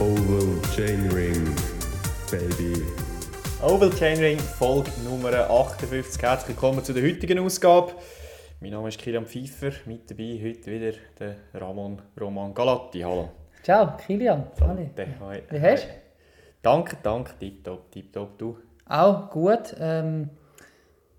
[0.00, 1.56] Oval Chainring,
[2.30, 2.84] Baby.
[3.60, 6.22] Oval Chainring, Folge Nummer 58.
[6.22, 7.94] Herzlich willkommen zu der heutigen Ausgabe.
[8.60, 13.00] Mein Name ist Kilian Pfeiffer, mit dabei heute wieder der Ramon Roman Galatti.
[13.00, 13.30] Hallo.
[13.64, 14.44] Ciao, Kilian.
[14.60, 14.88] Hallo.
[15.50, 15.88] Wie hast du?
[16.62, 18.56] Danke, danke, tipptopp, tipptopp, du.
[18.88, 19.74] Auch gut.
[19.80, 20.30] Ähm,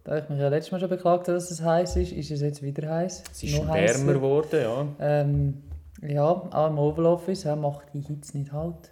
[0.06, 2.39] da ich mich ja letztes Mal schon beklagt habe, dass es heiß ist, ist es
[2.39, 3.25] jetzt wieder heiß.
[3.30, 4.88] Es ist wärmer geworden, ja.
[5.02, 5.64] Ähm,
[6.02, 8.92] ja, auch im Oval Office macht die Hitze nicht halt.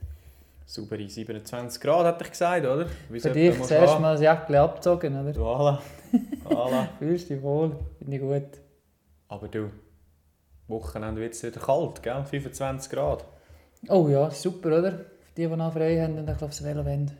[0.65, 2.87] Saubere 27 Grad, hätte ich gesagt, oder?
[3.09, 5.39] Wie Für dich das erste Mal das Jäckchen abgezogen, oder?
[5.39, 5.79] Voilà.
[6.43, 6.87] voilà.
[6.99, 8.61] Fühlst dich wohl, finde ich gut.
[9.29, 9.71] Aber du,
[10.67, 12.25] Wochenende wird es wieder kalt, gell?
[12.25, 13.23] 25 Grad.
[13.87, 14.91] Oh ja, super, oder?
[14.91, 15.05] Für
[15.37, 17.11] die, die noch frei haben und aufs Velo wollen.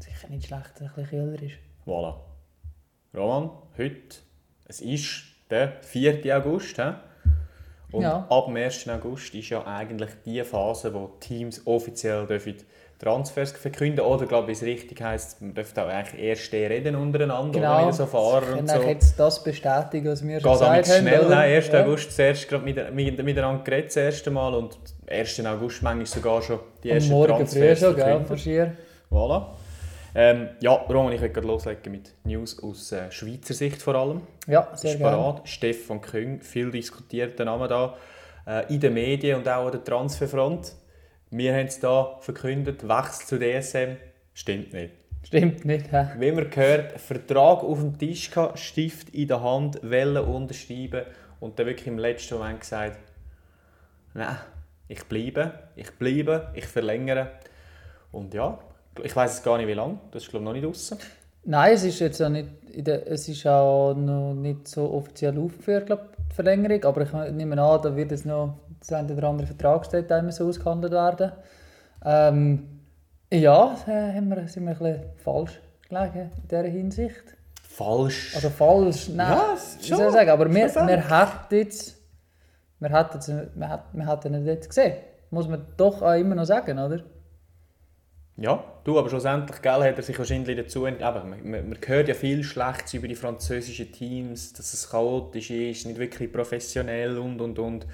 [0.00, 1.58] Sicher nicht schlecht, wenn es ein bisschen kühler ist.
[1.86, 2.14] Voilà.
[3.14, 4.16] Roman, heute,
[4.66, 6.36] es ist der 4.
[6.36, 6.92] August, he?
[7.92, 8.26] Und Ja.
[8.28, 8.88] ab dem 1.
[8.88, 12.54] August ist ja eigentlich die Phase, wo Teams offiziell dürfen
[12.98, 16.94] Transfers verkünden Oder, glaube ich, wie es richtig heisst, man dürfte auch eigentlich erst reden
[16.96, 17.80] untereinander, oder?
[17.80, 18.82] Wieder so Fahrer ich und so.
[18.82, 21.00] jetzt das bestätigen, was wir schon Geht gesagt haben.
[21.00, 21.28] schnell, oder?
[21.30, 21.36] ne?
[21.36, 21.68] 1.
[21.68, 21.82] Ja.
[21.82, 24.52] August zuerst gerade mit, mit, miteinander geredet, das erste Mal.
[24.54, 25.46] Und 1.
[25.46, 28.72] August manchmal sogar schon die ersten Morgen früh Transfers schon, gell.
[29.10, 29.46] Voilà.
[30.14, 34.22] Ähm, ja, Roman, ich will gerade loslegen mit News aus äh, Schweizer Sicht vor allem.
[34.46, 35.40] Ja, sehr gerne.
[35.44, 37.96] Stefan Küng, viel diskutierter Name da
[38.46, 40.74] äh, in den Medien und auch an der Transferfront.
[41.30, 43.96] Wir haben es da verkündet, Wechsel zu DSM
[44.34, 44.94] stimmt nicht.
[45.22, 46.08] Stimmt nicht, hä?
[46.18, 51.04] Wie man gehört, Vertrag auf dem Tisch gehabt, Stift in der Hand, Welle unterschreiben
[51.38, 52.98] und dann wirklich im letzten Moment gesagt,
[54.14, 54.36] nein,
[54.88, 57.32] ich bleibe, ich bleibe, ich verlängere.
[58.10, 58.58] Und ja,
[59.02, 60.98] ich weiß es gar nicht wie lange, das ist glaube ich noch nicht draußen.
[61.44, 62.48] Nein, es ist jetzt auch nicht,
[62.86, 66.84] es ist auch noch nicht so offiziell aufgeführt, glaube die Verlängerung.
[66.84, 70.92] Aber ich nehme an, da wird es noch das eine oder andere Vertragsdetail müssen ausgehandelt
[70.92, 71.32] werden.
[72.04, 72.80] Ähm,
[73.32, 77.36] ja, äh, haben wir, sind wir ein bisschen falsch gelegen in dieser Hinsicht.
[77.62, 78.34] Falsch.
[78.34, 79.96] Also falsch, nein, Ja, schon.
[79.96, 81.96] soll ich sagen, aber wir, wir hätten jetzt,
[82.80, 84.94] wir hätten jetzt, wir hätten, wir hätten ihn jetzt gesehen.
[85.30, 87.00] Muss man doch auch immer noch sagen, oder?
[88.40, 92.08] Ja, du, aber schlussendlich gell, hat er sich wahrscheinlich dazu ent- eben, man, man, hört
[92.08, 97.40] ja viel Schlechtes über die französischen Teams, dass es chaotisch ist, nicht wirklich professionell und
[97.42, 97.86] und und.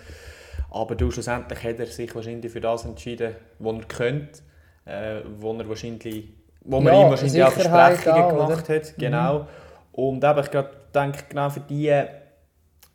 [0.70, 4.40] Aber du, schlussendlich hat er sich wahrscheinlich für das entschieden, was er könnte,
[4.84, 6.28] äh, wo er wahrscheinlich,
[6.60, 8.56] wo man Ja, ihm wahrscheinlich auch Versprechungen auch, oder?
[8.56, 8.62] Mhm.
[8.62, 9.48] gemacht hat, genau.
[9.92, 10.48] Und eben, ich
[10.94, 11.92] denke, genau für die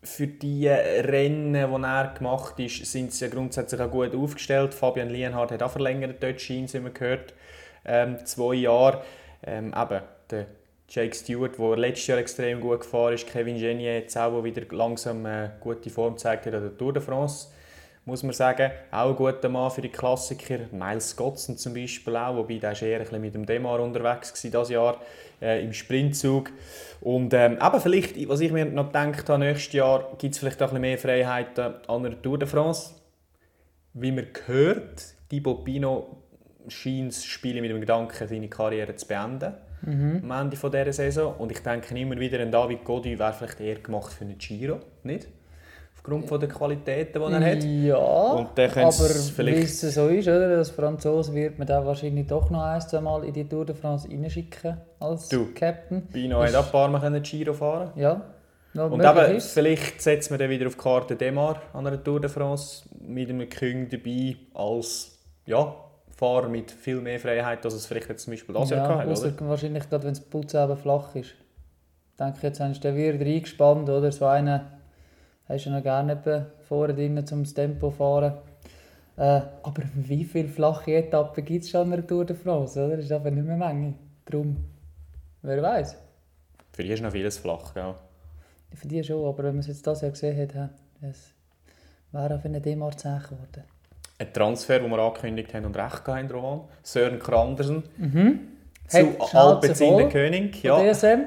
[0.04, 4.74] für die Rennen, die er gemacht ist, sind sie grundsätzlich auch gut aufgestellt.
[4.74, 7.34] Fabian Lienhardt hat auch verlängert, dort scheint wie man gehört,
[7.86, 9.04] ähm, zwei Jahre.
[9.44, 10.48] Ähm, eben, der
[10.90, 14.64] Jake Stewart, der letztes Jahr extrem gut gefahren ist, Kevin Genier jetzt auch, der wieder
[14.76, 17.50] langsam äh, gute Form gezeigt hat an der Tour de France,
[18.06, 18.72] muss man sagen.
[18.92, 20.60] Auch ein guter Mann für die Klassiker.
[20.72, 24.32] Miles Scottson zum Beispiel auch, wobei der ist eher ein bisschen mit dem Demar unterwegs
[24.32, 25.02] war dieses Jahr
[25.42, 26.52] äh, im Sprintzug.
[27.02, 30.62] Und ähm, eben vielleicht, was ich mir noch gedacht habe, nächstes Jahr gibt es vielleicht
[30.62, 32.96] auch ein bisschen mehr Freiheiten an der Tour de France.
[33.94, 36.24] Wie man hört, Thibaut Pino
[36.68, 39.54] scheint das Spiel mit dem Gedanken, seine Karriere zu beenden.
[40.24, 41.36] Am Ende von dieser Saison.
[41.38, 44.80] Und ich denke immer wieder, ein David Gody wäre vielleicht eher gemacht für einen Giro,
[45.04, 45.28] nicht?
[46.04, 47.64] Aufgrund von der Qualitäten, die er hat.
[47.64, 47.96] Ja,
[48.34, 50.58] Und dann aber vielleicht- wie es so ist, oder?
[50.58, 53.76] als Franzose wird man dann wahrscheinlich doch noch ein, zwei Mal in die Tour de
[53.76, 55.50] France reinschicken als Du.
[55.54, 56.08] Captain.
[56.08, 58.20] Pino hat auch ein paar Mal können Giro fahren Ja,
[58.74, 59.52] Und eben, ist.
[59.54, 63.30] vielleicht setzt man dann wieder auf die Karte Demar an einer Tour de France mit
[63.30, 65.76] einem Küng dabei als ja,
[66.18, 69.02] Fahrer mit viel mehr Freiheit, als es vielleicht jetzt zum Beispiel das Jahr ja, gehabt
[69.04, 69.50] hat, ausser oder?
[69.50, 71.30] wahrscheinlich gerade, wenn das Putz eben flach ist.
[71.30, 74.12] Ich denke, jetzt hast du den wieder reingespannt, oder?
[74.12, 74.62] So einen
[75.52, 78.34] hast du noch gerne vorne drin, um das Tempo zu fahren.
[79.18, 82.96] Äh, aber wie viele flache Etappen gibt es schon an der Tour de France, oder?
[82.96, 83.94] Das ist einfach nicht mehr Menge.
[84.26, 84.58] Darum,
[85.42, 85.98] wer weiß.
[86.74, 87.94] Für die ist noch vieles flach, gell?
[88.74, 90.70] Für die schon, aber wenn man es jetzt das Jahr gesehen hat,
[91.02, 91.34] das
[92.12, 93.64] wäre auf eine Demar 10 geworden.
[94.18, 96.62] Ein Transfer, den wir angekündigt haben und recht gehabt haben, Roman.
[96.84, 98.40] Sören Krandersen Mhm.
[98.88, 100.64] zu voll König.
[100.64, 100.82] Ja.
[100.82, 100.94] Ja.
[100.94, 101.22] DSM.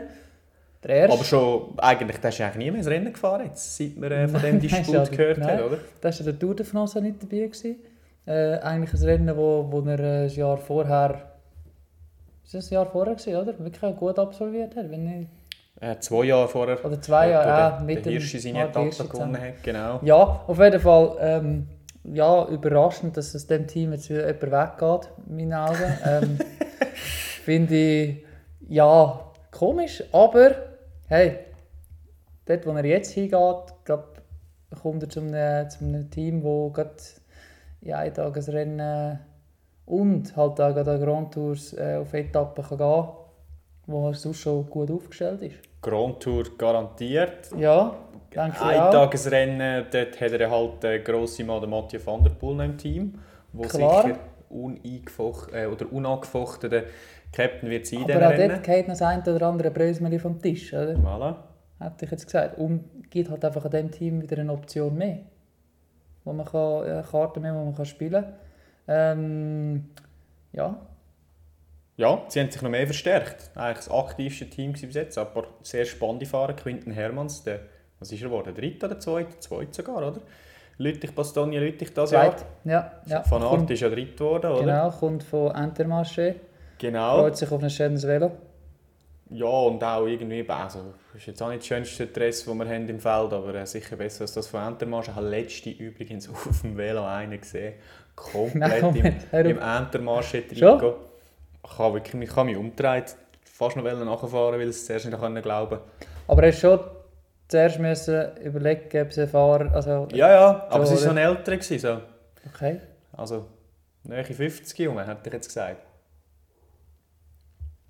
[0.84, 1.16] Der erste.
[1.16, 4.28] Aber schon, eigentlich, der ist eigentlich nie mehr ins Rennen gefahren, jetzt, seit wir äh,
[4.28, 5.58] von dem Disput gehört Nein.
[5.58, 5.78] haben, oder?
[6.00, 7.46] Da war der Tour de France nicht dabei.
[7.46, 7.76] Gewesen.
[8.26, 11.30] Äh, eigentlich ein Rennen, wo, wo er äh, ein Jahr vorher...
[12.44, 13.58] Ist das ein Jahr vorher gewesen, oder?
[13.58, 15.30] Wirklich gut absolviert hat, wenn nicht...
[15.80, 16.84] Äh, zwei Jahre vorher.
[16.84, 20.00] Oder zwei Jahre, ja, der, mit der Hirschi seine Etappe gewonnen hat, genau.
[20.02, 21.66] Ja, auf jeden Fall ähm,
[22.04, 25.98] ja, überraschend, dass aus dem Team jetzt wieder jemand weggeht, in meinen Augen.
[26.06, 26.38] Ähm,
[27.44, 28.24] Finde ich,
[28.68, 29.20] ja,
[29.50, 30.52] komisch, aber
[31.08, 31.38] hey,
[32.46, 34.20] dort, wo er jetzt hingeht, glaub,
[34.82, 36.94] kommt er zu einem, zu einem Team, das gerade
[37.80, 39.18] in einem Tag ein Rennen
[39.86, 43.08] und halt auch an Grand Tours äh, auf Etappen kann gehen
[43.86, 45.56] wo er sonst schon gut aufgestellt ist.
[45.82, 47.50] Grand Tour garantiert.
[47.58, 47.94] Ja,
[48.34, 48.86] denke ich auch.
[48.86, 53.18] Eintagesrennen, dort hat er halt den grossen Mann, Mathieu van der Poel im Team,
[53.52, 54.02] wo Klar.
[54.02, 54.18] sicher
[54.48, 56.84] uneingefocht, äh, oder unangefochten der
[57.34, 58.48] Captain wird sein in Aber auch Rennen.
[58.50, 60.94] dort geht noch das eine oder andere Brösmeli vom Tisch, oder?
[60.94, 61.34] Voilà.
[61.80, 62.58] Hätte ich jetzt gesagt.
[62.58, 65.18] Und gibt halt einfach an diesem Team wieder eine Option mehr.
[66.24, 68.24] Wo man kann, äh, Karten mehr, wo man kann spielen
[68.86, 69.18] kann.
[69.18, 69.90] Ähm,
[70.52, 70.76] ja,
[71.96, 73.50] Ja, sie haben sich noch mehr verstärkt.
[73.54, 75.16] Eigentlich das aktivste Team bis jetzt.
[75.18, 76.54] Aber sehr spannende Fahrer.
[76.54, 77.60] Quinten Hermanns, der,
[77.98, 78.54] was ist er geworden?
[78.54, 79.38] Dritter oder zweiter?
[79.40, 80.20] Zweiter sogar, oder?
[80.78, 82.36] Lüttich, Bastogne, Lüttich das Jahr.
[82.36, 82.46] zweit.
[82.64, 83.22] Ja, ja.
[83.30, 84.60] Van Kommt- ist ja dritt geworden, oder?
[84.60, 86.34] Genau, kommt von Intermarché.
[86.78, 87.18] Genau.
[87.18, 88.32] Freut sich auf ein schönes Velo.
[89.30, 92.88] Ja, und auch irgendwie, also, ist jetzt auch nicht das schönste Dress, das wir haben
[92.88, 95.08] im Feld, aber äh, sicher besser als das von Entermarsch.
[95.08, 97.74] Ich habe letzte übrigens auf dem Velo einen gesehen,
[98.14, 100.48] komplett Nein, im, im Entermarsch Schon?
[100.48, 100.96] Trikot.
[101.64, 105.18] Ich habe wirklich, ich habe mich umgedreht, fast noch nachfahren, weil ich es zuerst nicht
[105.18, 105.80] glauben konnte.
[106.28, 106.80] Aber er hast schon
[107.48, 109.74] zuerst müssen überlegen, ob es ein Fahrer...
[109.74, 111.30] Also, Ja, ja, aber So, es war so oder?
[111.30, 112.00] ein älterer, so.
[112.52, 112.80] Okay.
[113.12, 113.46] also
[114.04, 115.78] nahe 50 Junge, hätte ich jetzt gesagt.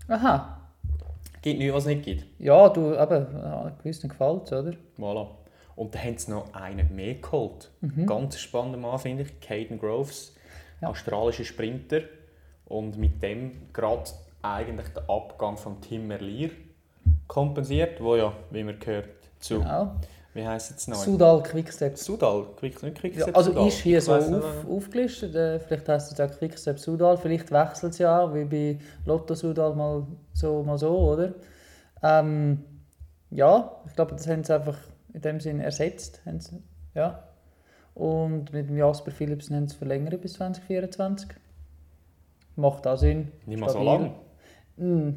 [0.09, 0.61] Aha.
[1.43, 2.25] Gibt nichts, was es nicht gibt.
[2.41, 3.27] Ja, du, eben,
[3.79, 4.73] gewissen gefällt oder?
[4.99, 5.27] Voilà.
[5.77, 7.71] Und dann haben sie noch einen mehr geholt.
[8.07, 9.41] Ganz spannender Mann, finde ich.
[9.41, 10.35] Caden Groves,
[10.81, 10.89] Ja.
[10.89, 12.01] australischer Sprinter.
[12.67, 14.11] Und mit dem gerade
[14.43, 16.51] eigentlich den Abgang von Tim Merlier
[17.27, 19.09] kompensiert, wo ja, wie man gehört,
[19.39, 19.97] zu, Genau.
[20.35, 20.97] Wie heisst es neu?
[20.97, 21.97] Sudal Quickstep.
[21.97, 23.69] Sudal, Quick, nicht Quickstep, Ja, also Sudal.
[23.69, 25.35] ist hier Ich so auf, aufgelistet.
[25.35, 27.17] Äh, vielleicht heisst es auch Quickstep Sudal.
[27.17, 31.35] Vielleicht wechselt es ja auch, wie bei Lotto Sudal mal so, mal so, oder?
[32.03, 32.65] Ähm,
[33.31, 34.77] ja, ich glaube, das haben sie einfach
[35.13, 36.21] in dem Sinn ersetzt.
[36.39, 36.63] Sie,
[36.95, 37.29] ja.
[37.95, 41.29] Und mit dem Jasper Philipsen haben sie verlängert bis 2024.
[42.57, 43.31] Macht auch Sinn.
[43.47, 44.15] Nicht mal so lang.
[44.77, 45.11] Mm,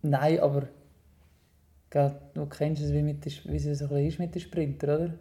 [0.00, 0.62] nein, aber
[1.92, 4.96] gell, du kennst es, wie, mit der, wie es so ein ist mit den Sprinter,
[4.96, 5.14] oder?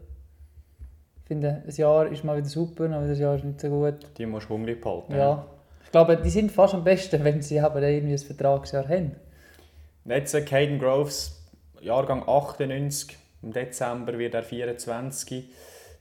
[1.18, 3.95] Ich finde, ein Jahr ist mal wieder super, aber das Jahr ist nicht so gut.
[4.18, 5.15] Die musst du hungrig behalten.
[5.15, 5.45] Ja.
[5.83, 9.15] Ich glaube, die sind fast am besten, wenn sie aber irgendwie ein Vertragsjahr haben.
[10.06, 11.44] Jetzt äh, Caden Groves,
[11.81, 15.50] Jahrgang 98, im Dezember wird er 24.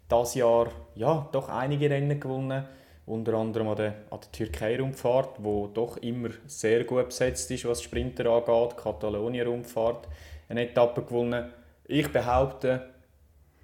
[0.09, 2.65] Das Jahr ja, doch einige Rennen gewonnen.
[3.07, 7.83] Unter anderem an der, an der Türkei-Rundfahrt, wo doch immer sehr gut besetzt ist, was
[7.83, 8.77] Sprinter angeht.
[8.77, 10.07] Katalonien-Rundfahrt,
[10.51, 11.47] eine Etappe gewonnen.
[11.85, 12.83] Ich behaupte,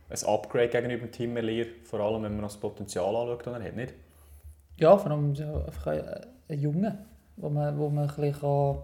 [0.09, 3.65] ein Upgrade gegenüber dem Team Merlier, vor allem wenn man das Potenzial anschaut, das er
[3.65, 3.95] hat, nicht?
[4.77, 6.03] Ja, vor allem so einfach ein,
[6.49, 6.99] ein Junge,
[7.37, 8.83] wo man, wo man ein bisschen, ein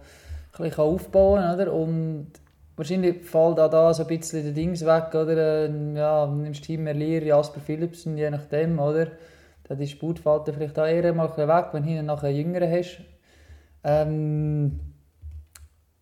[0.58, 1.54] bisschen aufbauen kann.
[1.54, 1.72] Oder?
[1.72, 2.32] Und
[2.76, 5.14] wahrscheinlich fällt auch da so ein bisschen der Dings weg.
[5.14, 5.66] Oder?
[5.68, 8.78] Äh, Ja, nimmst Team Merlier, Jasper Philipsen, je nachdem.
[8.78, 9.08] Oder?
[9.64, 12.70] Da die Sput fällt dann vielleicht auch eher mal weg, wenn du nachher einen Jüngeren
[12.70, 13.00] hast.
[13.84, 14.80] Ähm,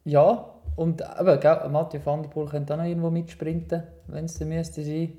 [0.04, 0.49] ja,
[0.80, 4.48] und eben, gell, Mathieu van der Poel könnte auch noch irgendwo mitsprinten, wenn es dann
[4.48, 5.12] müsste sein.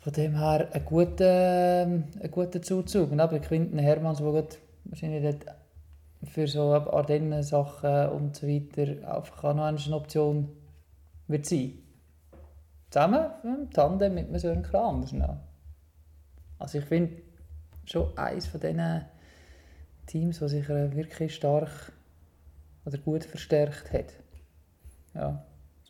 [0.00, 3.10] Von dem her ein guter, ähm, ein guter Zuzug.
[3.10, 4.44] Und eben Quinten Hermanns, der
[4.84, 5.56] wahrscheinlich dort
[6.30, 10.50] für so Ardennen-Sachen und so weiter einfach auch noch eine Option
[11.26, 11.78] wird sein.
[12.90, 15.38] Zusammen im Tandem mit einem Sören Anders noch.
[16.58, 17.22] Also ich finde
[17.86, 19.06] schon eines von diesen
[20.04, 21.92] Teams, das sich wirklich stark
[22.88, 24.14] oder gut verstärkt hat.
[25.14, 25.44] Ja,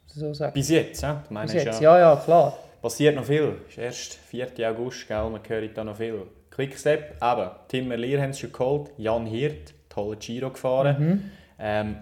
[0.06, 0.52] so sagen.
[0.52, 1.22] Bis jetzt, ja?
[1.24, 2.58] Ich meine, Bis jetzt, ja, ja, klar.
[2.82, 3.56] passiert noch viel.
[3.66, 4.48] Es ist erst 4.
[4.70, 5.30] August, gell?
[5.30, 6.26] man hört da noch viel.
[6.50, 10.96] Quickstep, eben, Tim Merlier haben sie schon geholt, Jan Hirt, tolle Giro gefahren.
[10.98, 11.30] Mhm.
[11.60, 11.96] Ähm,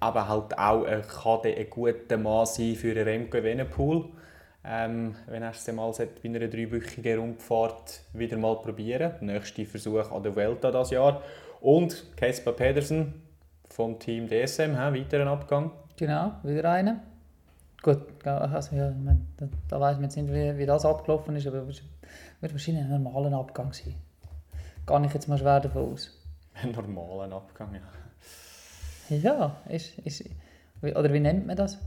[0.00, 4.04] aber halt auch äh, kann ein guter Mann sein für einen Remco Evenepoel.
[4.64, 9.14] Ähm, wenn er es mal bei einer dreiwöchigen Rundfahrt wieder mal probieren.
[9.20, 11.22] Nächster Versuch an der Vuelta das Jahr.
[11.60, 13.27] Und Kesper Pedersen
[13.78, 15.70] vom Team DSM, hä, weiteren Abgang.
[15.96, 16.96] Genau, wieder einer.
[17.80, 21.46] Gut, also, ja, meine, da, da weiß man jetzt nicht, wie, wie das abgelaufen ist,
[21.46, 21.80] aber es
[22.40, 23.94] wird wahrscheinlich ein normaler Abgang sein.
[24.84, 26.10] Gehe ich jetzt mal schwer davon aus.
[26.60, 29.16] Ein normalen Abgang, ja.
[29.16, 30.24] Ja, ist, ist,
[30.82, 31.78] oder wie nennt man das?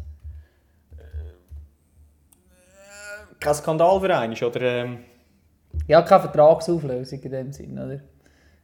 [3.41, 4.61] Kein Skandalverein ist, oder?
[4.61, 4.99] Ähm,
[5.87, 7.99] Ja, keine Vertragsauflösung in dem Sinn, oder?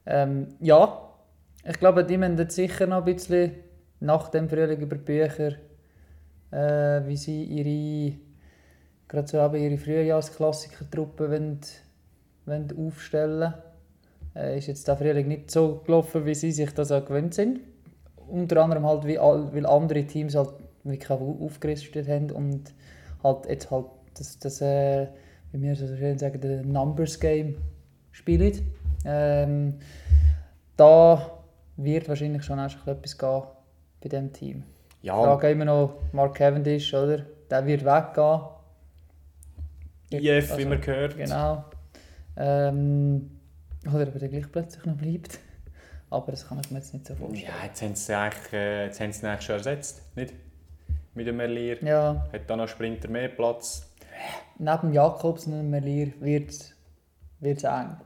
[0.05, 1.06] Ähm, ja,
[1.69, 3.51] ich glaube, die müssen sicher noch ein bisschen
[3.99, 5.53] nach dem Frühling über die Bücher,
[6.51, 8.17] äh, wie sie ihre,
[9.07, 11.59] gerade so eben ihre Frühjahrsklassiker-Truppe wollen,
[12.45, 13.53] wollen aufstellen
[14.35, 17.59] äh, Ist jetzt der Frühling nicht so gelaufen, wie sie sich das auch gewöhnt sind.
[18.27, 22.73] Unter anderem halt, wie weil andere Teams halt wirklich aufgerüstet haben und
[23.23, 25.07] halt jetzt halt das, das äh,
[25.51, 27.57] wie wir so schön sagen, der Numbers Game
[28.11, 28.73] spielen.
[29.05, 29.75] Ähm,
[30.75, 31.36] da
[31.77, 33.43] wird wahrscheinlich schon erst etwas gehen
[34.01, 34.63] bei diesem Team.
[35.01, 37.19] Ich Ja, frage immer noch Mark Cavendish, oder?
[37.49, 38.41] Der wird weggehen.
[40.11, 41.17] IF, wie Also, man gehört.
[41.17, 41.65] Genau.
[42.35, 43.31] Ähm,
[43.85, 45.39] oder ob er dann gleich plötzlich noch bleibt.
[46.09, 47.43] Aber das kann ich mir jetzt nicht so vorstellen.
[47.59, 50.33] Ja, jetzt haben sie eigentlich, äh, jetzt haben sie ihn eigentlich schon ersetzt, nicht?
[51.13, 51.83] Mit dem Merlier.
[51.83, 53.91] Ja, Hat da noch Sprinter mehr Platz.
[54.57, 56.51] neben Jakobsen und Merlier wird
[57.41, 57.97] es eng.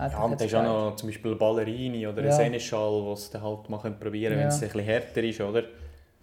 [0.00, 2.32] Hätte Ja, und da ist auch noch zum Beispiel Ballerini oder ein Ja.
[2.32, 4.48] Seneschal, was dann halt mal können probieren wenn Ja.
[4.48, 5.64] es ein bisschen härter ist, oder?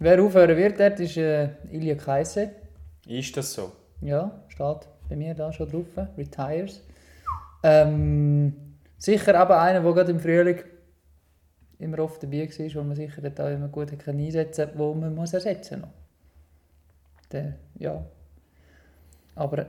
[0.00, 2.50] Wer aufhören wird, dort ist äh, Ilya Kaise.
[3.06, 3.72] Ist das so?
[4.00, 5.86] Ja, steht bei mir da schon drauf.
[6.16, 6.82] Retires.
[7.62, 8.54] Ähm,
[8.98, 10.60] sicher aber einer, der gerade im Frühling
[11.80, 15.14] immer oft dabei war, wo man sicher auch immer gut können einsetzen konnte, wo man
[15.14, 15.90] muss ersetzen muss.
[17.32, 18.04] Der, ja.
[19.34, 19.66] Aber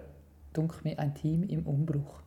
[0.54, 2.22] dunkelt mir ein Team im Umbruch.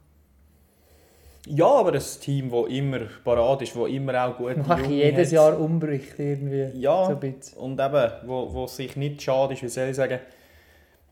[1.47, 5.33] Ja, aber ein Team, das immer parat ist, das immer auch kann Junge jedes hat.
[5.33, 6.79] Jahr umbricht irgendwie.
[6.79, 7.07] Ja.
[7.07, 7.61] So.
[7.61, 10.21] Und eben, wo, wo sich nicht schade ist, wie soll ich sagen,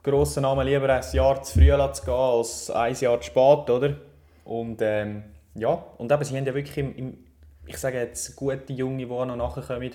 [0.03, 3.97] grossen Namen lieber ein Jahr zu früh zu gehen, als ein Jahr zu spät, oder?
[4.45, 7.19] Und ähm, ja, und eben, sie haben ja wirklich im, im
[7.67, 9.91] ich sage jetzt, gute Junge, die noch nachkommen.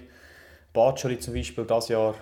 [0.74, 2.16] Baccioli zum Beispiel das Jahr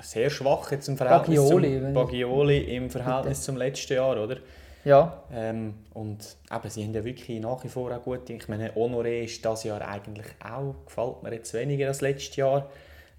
[0.00, 4.38] sehr schwach jetzt im Verhältnis Bagioli, zum, Bagioli im Verhältnis zum letzten Jahr, oder?
[4.84, 8.34] Ja, Ähm, und eben, sie haben ja wirklich nach wie vor auch gute.
[8.34, 12.68] Ich meine, Honoré ist das Jahr eigentlich auch, gefällt mir jetzt weniger als letztes Jahr.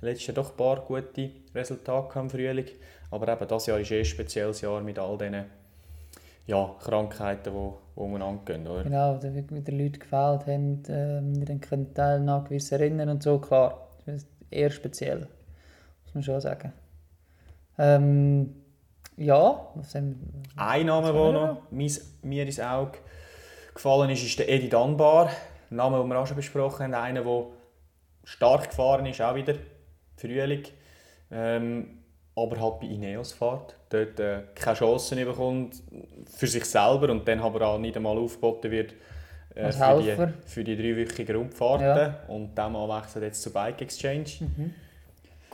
[0.01, 2.67] Letztes Jahr doch ein paar gute Resultate im Frühling.
[3.09, 5.45] Aber eben, das Jahr ist eh ein spezielles Jahr mit all diesen
[6.47, 8.67] ja, Krankheiten, die wo umeinander gehen.
[8.67, 8.83] Oder?
[8.83, 9.17] genau.
[9.17, 13.39] Da wieder Leute gefällt haben, ähm, dann können teilnehmen an gewissen Rennen und so.
[13.39, 15.27] Klar, das ist eher speziell.
[16.03, 16.73] Muss man schon sagen.
[17.77, 18.55] Ähm,
[19.17, 22.97] ja, was haben Ein Name, der wir noch mir ins Auge
[23.73, 25.29] gefallen ist, ist der Eddie Dunbar.
[25.69, 26.93] Ein Name, den wir auch schon besprochen haben.
[26.93, 27.45] Einer, der
[28.23, 29.55] stark gefahren ist, auch wieder.
[30.17, 30.63] Frühling.
[31.31, 31.99] Ähm,
[32.35, 33.75] aber halt bei Ineos fährt.
[33.89, 35.81] Dort äh, keine Chancen bekommt
[36.25, 38.93] für sich selber und dann aber auch nicht einmal aufgeboten wird
[39.55, 41.85] äh, für, die, für die dreiwöchigen Rundfahrten.
[41.85, 42.19] Ja.
[42.27, 44.25] Und dann wechselt jetzt zu Bike Exchange.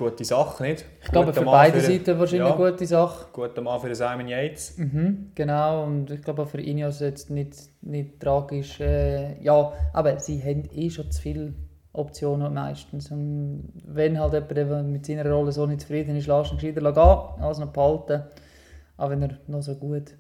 [0.02, 0.84] Gute Sache, nicht?
[1.04, 2.56] Ich glaube, Guter für Mann beide für- Seiten wahrscheinlich ja.
[2.56, 3.26] eine gute Sache.
[3.32, 4.76] Guter Mann für Simon Yates.
[4.80, 8.80] Mhm, genau, und ich glaube auch für Ineos jetzt nicht, nicht tragisch.
[8.80, 11.54] Äh, ja, aber sie haben eh schon zu viele
[11.94, 13.12] Optionen meistens.
[13.12, 16.82] Und wenn halt jemand der mit seiner Rolle so nicht zufrieden ist, lass ihn gescheiter
[16.82, 18.24] gehen, als noch behalten.
[18.98, 20.16] Auch wenn er noch so gut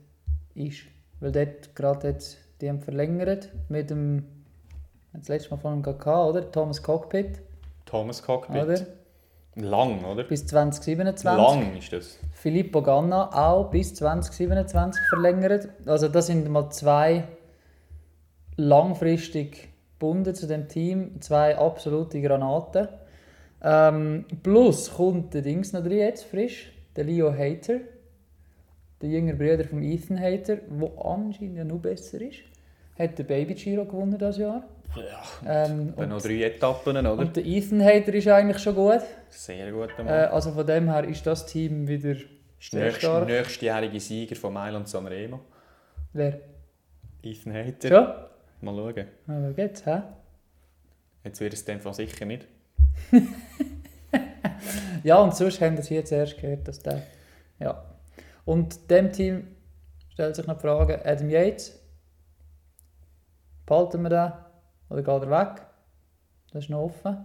[0.54, 0.82] ist.
[1.22, 4.26] Weil dort gerade jetzt, die haben verlängert mit dem,
[5.14, 6.52] das letzte Mal von dem GK, oder?
[6.52, 7.40] Thomas Cockpit,
[7.88, 8.62] Thomas Cockpit.
[8.64, 8.80] oder?
[9.55, 10.24] Lang, oder?
[10.24, 11.25] Bis 2027.
[11.25, 12.20] Lang ist das.
[12.34, 15.70] Filippo Ganna auch bis 2027 verlängert.
[15.86, 17.25] Also das sind mal zwei
[18.55, 22.88] langfristig gebunden zu dem Team, zwei absolute Granaten.
[23.63, 27.81] Ähm, plus kommt der Dings noch drin jetzt frisch, der Leo Hater,
[29.01, 32.39] der jüngere Bruder von Ethan Hater, der anscheinend ja noch besser ist.
[32.98, 34.63] Hat der Baby Giro gewonnen das Jahr.
[34.96, 35.66] Ja.
[35.66, 37.14] Ähm, Dann noch drei Etappen, oder?
[37.14, 39.02] und der Ethan Hater ist eigentlich schon gut.
[39.30, 39.90] Sehr gut.
[40.00, 42.26] Äh, also von dem her ist das Team wieder der
[42.60, 43.28] sehr nächste, stark.
[43.28, 45.40] nächstjährige Sieger von Mailand Sanremo.
[46.14, 46.40] Wer?
[47.24, 47.88] Ethan Hayter.
[47.88, 48.08] Schon?
[48.62, 49.08] Mal schauen.
[49.28, 50.02] Aber geht's, hä?
[51.24, 52.48] Jetzt wird es von sicher nicht.
[55.04, 57.04] Ja, und sonst haben wir es jetzt erst gehört, dass der.
[57.60, 57.84] Ja.
[58.46, 59.48] Und dem Team
[60.10, 61.80] stellt sich noch die Frage: Adam Yates,
[63.66, 64.32] behalten wir den
[64.92, 65.62] oder geht er weg?
[66.52, 67.18] Das ist noch offen.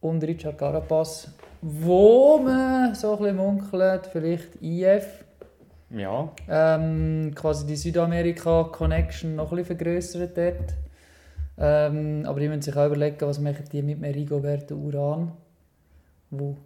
[0.00, 1.28] Und Richard Carapaz,
[1.60, 5.24] wo man so ein bisschen munkelt, vielleicht IF,
[5.90, 10.74] Ja, ähm, quasi die Südamerika-Connection noch ein bisschen vergrößert dort.
[11.58, 15.32] Ähm, aber die müssen sich auch überlegen, was machen die mit Rigoberto Uran,
[16.30, 16.56] wo,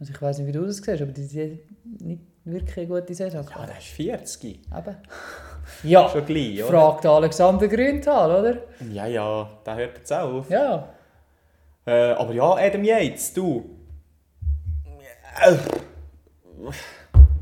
[0.00, 1.60] also ich weiß nicht, wie du das siehst, aber die sind
[2.00, 3.44] nicht wirklich eine gute Saison.
[3.44, 4.44] ja der ist 40.
[4.44, 4.96] Eben.
[5.82, 6.70] Ja, Schon gleich, oder?
[6.72, 8.56] fragt Alexander Grünthal, oder?
[8.92, 10.50] Ja, ja, der hört jetzt auch auf.
[10.50, 10.88] Ja.
[11.86, 13.64] Äh, aber ja, Adam Yates, du.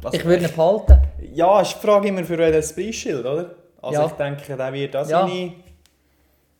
[0.01, 0.99] Was- Ich würde ihn behalten.
[1.35, 3.55] Ja, ist die Frage immer für wen das Preisschild, oder?
[3.81, 4.07] Also Ja.
[4.07, 5.27] ich denke, der wird auch Ja.
[5.27, 5.53] seine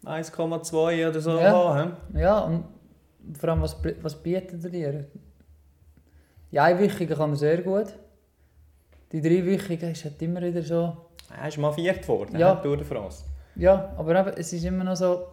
[0.05, 1.75] 1,2 oder so Ja.
[1.75, 1.97] haben.
[2.15, 2.65] Ja, und
[3.39, 5.05] vor allem, was, was bietet er dir?
[6.51, 7.87] Die Einwöchigen kann er sehr gut.
[9.13, 10.97] Die dreiwöchigen ist halt immer wieder so...
[11.41, 12.55] Er ist mal viert worden, Ja.
[12.57, 13.25] Tour de France.
[13.57, 15.27] Ja, aber eben, es ist immer noch so...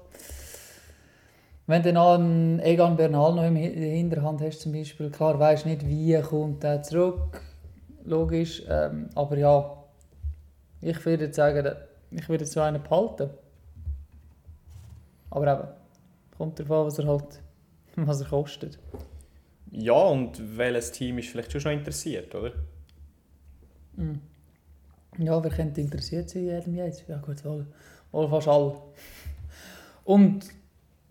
[1.67, 5.67] Wenn du noch einen Egan Bernal noch in der Hinterhand hast zum Beispiel, klar, weisst
[5.67, 7.41] nicht, wie kommt er zurück,
[8.03, 9.83] logisch, ähm, aber ja,
[10.81, 11.75] ich würde sagen,
[12.09, 13.29] ich würde so einen behalten.
[15.29, 15.67] Aber eben,
[16.39, 17.41] Kommt darauf an, was er halt
[17.97, 18.79] was er kostet.
[19.71, 22.53] Ja, und welches Team ist vielleicht schon schon interessiert, oder?
[23.97, 24.21] Mhm.
[25.19, 27.03] Ja, wer könnte interessiert sein jedem jetzt?
[27.07, 27.67] Ja gut, wohl,
[28.11, 28.75] wohl fast alle.
[30.05, 30.45] Und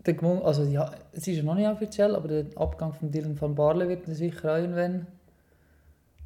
[0.05, 3.39] der Gmund, also ja, es ist ja noch nicht offiziell, aber der Abgang von Dylan
[3.39, 5.05] van Barle wird sicher irgendwann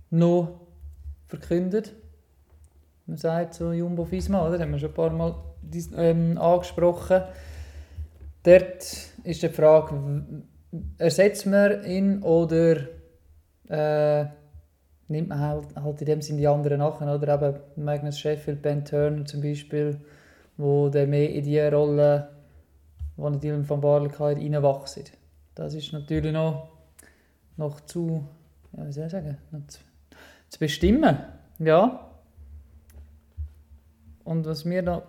[0.09, 0.61] noch
[1.27, 1.93] verkündet.
[3.05, 4.59] Man sagt so Jumbo Visma, oder?
[4.59, 5.35] Haben wir schon ein paar Mal
[5.97, 7.23] ähm, angesprochen.
[8.43, 10.43] Dort ist die Frage,
[10.99, 12.77] ersetzt man ihn oder
[13.67, 14.25] äh,
[15.07, 18.83] nimmt man halt, halt in dem Sinne die anderen nachher, oder eben Magnus Sheffield, Ben
[18.85, 19.99] Turner zum Beispiel,
[20.57, 22.29] wo der mehr in die Rolle,
[23.17, 25.05] die Dylan van Barle hatte, reinwachsen.
[25.55, 26.69] Das ist natürlich noch,
[27.57, 28.23] noch zu,
[28.75, 29.79] ja, wie soll ich sagen, noch zu,
[30.49, 31.17] zu bestimmen,
[31.59, 32.09] ja.
[34.23, 35.03] Und was wir noch,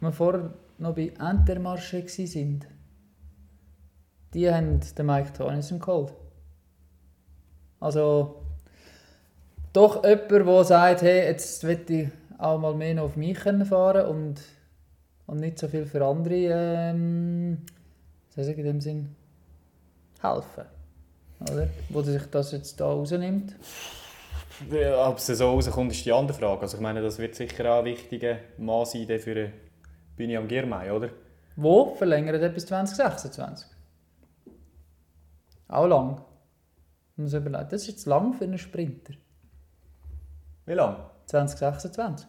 [0.00, 2.64] wir vorher noch bei Entermarche waren,
[4.32, 6.12] die haben den Mike Tönnissen geholt.
[7.80, 8.45] Also,
[9.76, 14.40] doch jemand, der sagt, hey, jetzt will ich auch mal mehr auf mich fahren und,
[15.26, 17.58] und nicht so viel für andere, ähm,
[18.34, 19.14] was ich in dem Sinn,
[20.22, 20.64] helfen.
[21.40, 21.68] Oder?
[21.90, 23.54] Wo sich das jetzt da rausnimmt.
[24.70, 26.62] Ja, Ob es so rauskommt, ist die andere Frage.
[26.62, 29.52] Also ich meine, das wird sicher auch ein wichtiger Mann sein für eine
[30.16, 31.10] Bühne am Girmay, oder?
[31.56, 33.68] Wo verlängert er bis 2026?
[35.68, 36.22] Auch lang.
[37.16, 37.68] Muss man überlegen.
[37.70, 39.12] Das ist jetzt lang für einen Sprinter.
[40.66, 40.96] Wie lange?
[41.26, 42.26] 2026.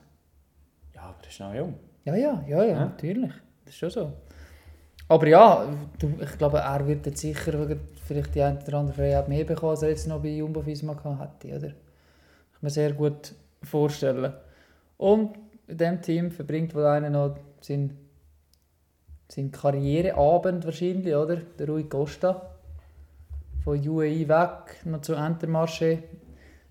[0.96, 1.74] Ja, aber er ist noch jung.
[2.06, 2.80] Ja, ja, ja, ja, Ja.
[2.86, 3.32] natürlich.
[3.66, 4.14] Das ist schon so.
[5.10, 5.66] Aber ja,
[6.00, 9.72] du, ich glaube, er wird jetzt sicher vielleicht die eine oder andere Freiheit mehr bekommen,
[9.72, 11.68] als er jetzt noch bei Jumbo Visma hätte, oder?
[11.68, 11.74] Ich
[12.54, 14.34] kann mir sehr gut vorstellen.
[14.98, 17.98] Und in diesem Team verbringt wohl einer noch seinen,
[19.30, 21.38] seinen Karriereabend wahrscheinlich, oder?
[21.38, 22.50] Der Rui Costa.
[23.64, 26.00] Von UAE weg, noch zu Entermarché.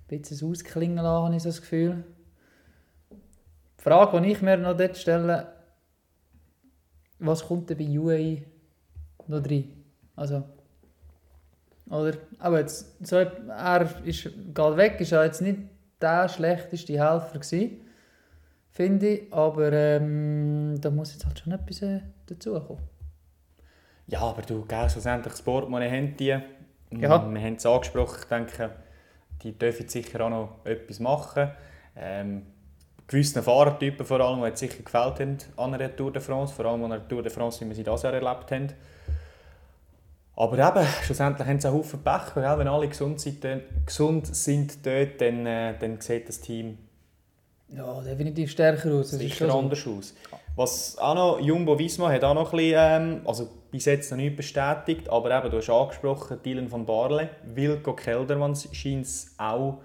[0.08, 2.04] Bisschen ausklingen lassen, habe ich so das Gefühl.
[3.10, 5.52] Die Frage, die ich mir noch dort stelle,
[7.18, 8.42] was kommt denn bei UAE
[9.26, 9.84] noch drin?
[10.14, 10.44] Also,
[11.88, 12.14] oder?
[12.38, 15.58] Aber jetzt, so, er ist, geht weg, ist ja jetzt nicht
[16.00, 17.80] der schlechteste Helfer gewesen,
[18.70, 22.82] finde ich, aber ähm, da muss jetzt halt schon etwas äh, dazukommen.
[24.08, 26.26] Ja, aber du, gell, schlussendlich das Portemonnaie haben die.
[26.26, 26.42] Ja.
[26.90, 28.70] Wir haben es angesprochen, ich denke,
[29.42, 31.50] die dürfen sicher auch noch etwas machen.
[31.96, 32.42] Ähm,
[33.06, 36.84] gewissen Fahrertypen vor allem, die sicher gefällt haben an einer Tour de France, vor allem
[36.84, 38.72] an einer Tour de France, wie wir sie dieses Jahr erlebt haben.
[40.36, 43.44] Aber eben, schlussendlich haben sie einen Haufen Pech, wenn alle gesund sind,
[43.86, 46.76] gesund sind dort, dann, äh, dann sieht das Team
[47.68, 49.10] Ja, definitiv stärker aus.
[49.10, 49.58] Das sicher schon so.
[49.58, 50.14] anders aus.
[50.54, 54.16] Was auch noch, Jumbo Visma hat auch noch ein bisschen, ähm, also bis jetzt noch
[54.16, 59.78] nicht bestätigt, aber eben, du hast angesprochen, Dylan van Barle, Wilco Keldermann scheint es auch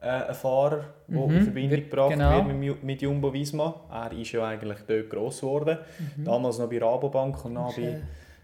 [0.00, 2.46] äh, ein Fahrer, der Mhm, in Verbindung wird- gebracht genau.
[2.46, 3.74] wird mit, mit Jumbo Visma.
[3.90, 5.78] Er ist ja eigentlich dort gross geworden.
[6.18, 8.00] Damals noch bei Rabobank und dann bei,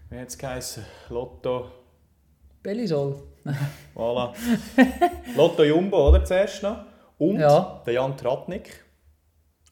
[0.09, 1.65] wie hat es geheißen, Lotto,
[2.63, 3.15] Belisol.
[3.95, 4.33] voilà.
[5.37, 6.77] Lotto Jumbo, oder, zuerst noch.
[7.19, 7.81] Und Ja.
[7.85, 8.83] der Jan Tratnik.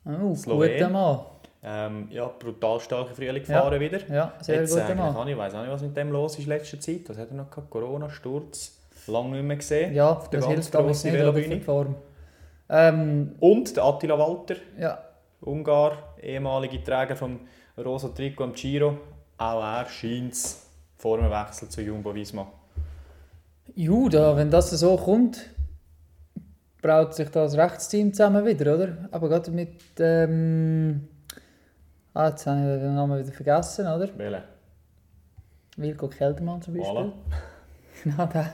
[0.06, 0.72] Oh, Slowen.
[0.72, 1.20] guter Mann.
[1.64, 3.40] Ähm, ja, brutal starke Frühling Ja.
[3.40, 4.00] gefahren wieder.
[4.10, 5.28] Ja, sehr Jetzt guter eigentlich Mann.
[5.28, 7.02] ich weiß auch nicht, was mit dem los ist in letzter Zeit.
[7.08, 7.70] Was hat er noch gehabt?
[7.70, 9.94] Corona, Sturz, lange nicht mehr gesehen.
[9.96, 11.60] Ja, der das ganz hilft grosse nicht Velobühne.
[11.62, 11.96] Form.
[12.70, 15.00] Ähm, Und der Attila Walter, ja,
[15.42, 17.40] Ungar, ehemalige Träger vom
[17.78, 18.98] Rosa Trikot am Giro.
[19.38, 22.48] Auch er scheint es vor dem Wechsel zu Jumbo Visma.
[23.76, 25.50] Ju, da, wenn das so kommt,
[26.88, 28.98] braut sich das Rechtsteam zusammen wieder, oder?
[29.12, 29.74] Aber gerade mit.
[30.00, 31.08] Ähm,
[32.14, 34.10] ah, jetzt habe ich den Namen wieder vergessen, oder?
[34.18, 34.44] Wählen.
[35.76, 36.98] Wilko Keldermann zum Beispiel.
[36.98, 37.12] Voilà.
[38.04, 38.54] Genau, der.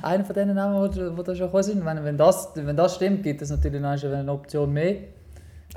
[0.00, 1.84] Einer von diesen Namen, die, die da schon gekommen sind.
[1.84, 4.96] Wenn, wenn, das, wenn das stimmt, gibt es natürlich noch eine Option mehr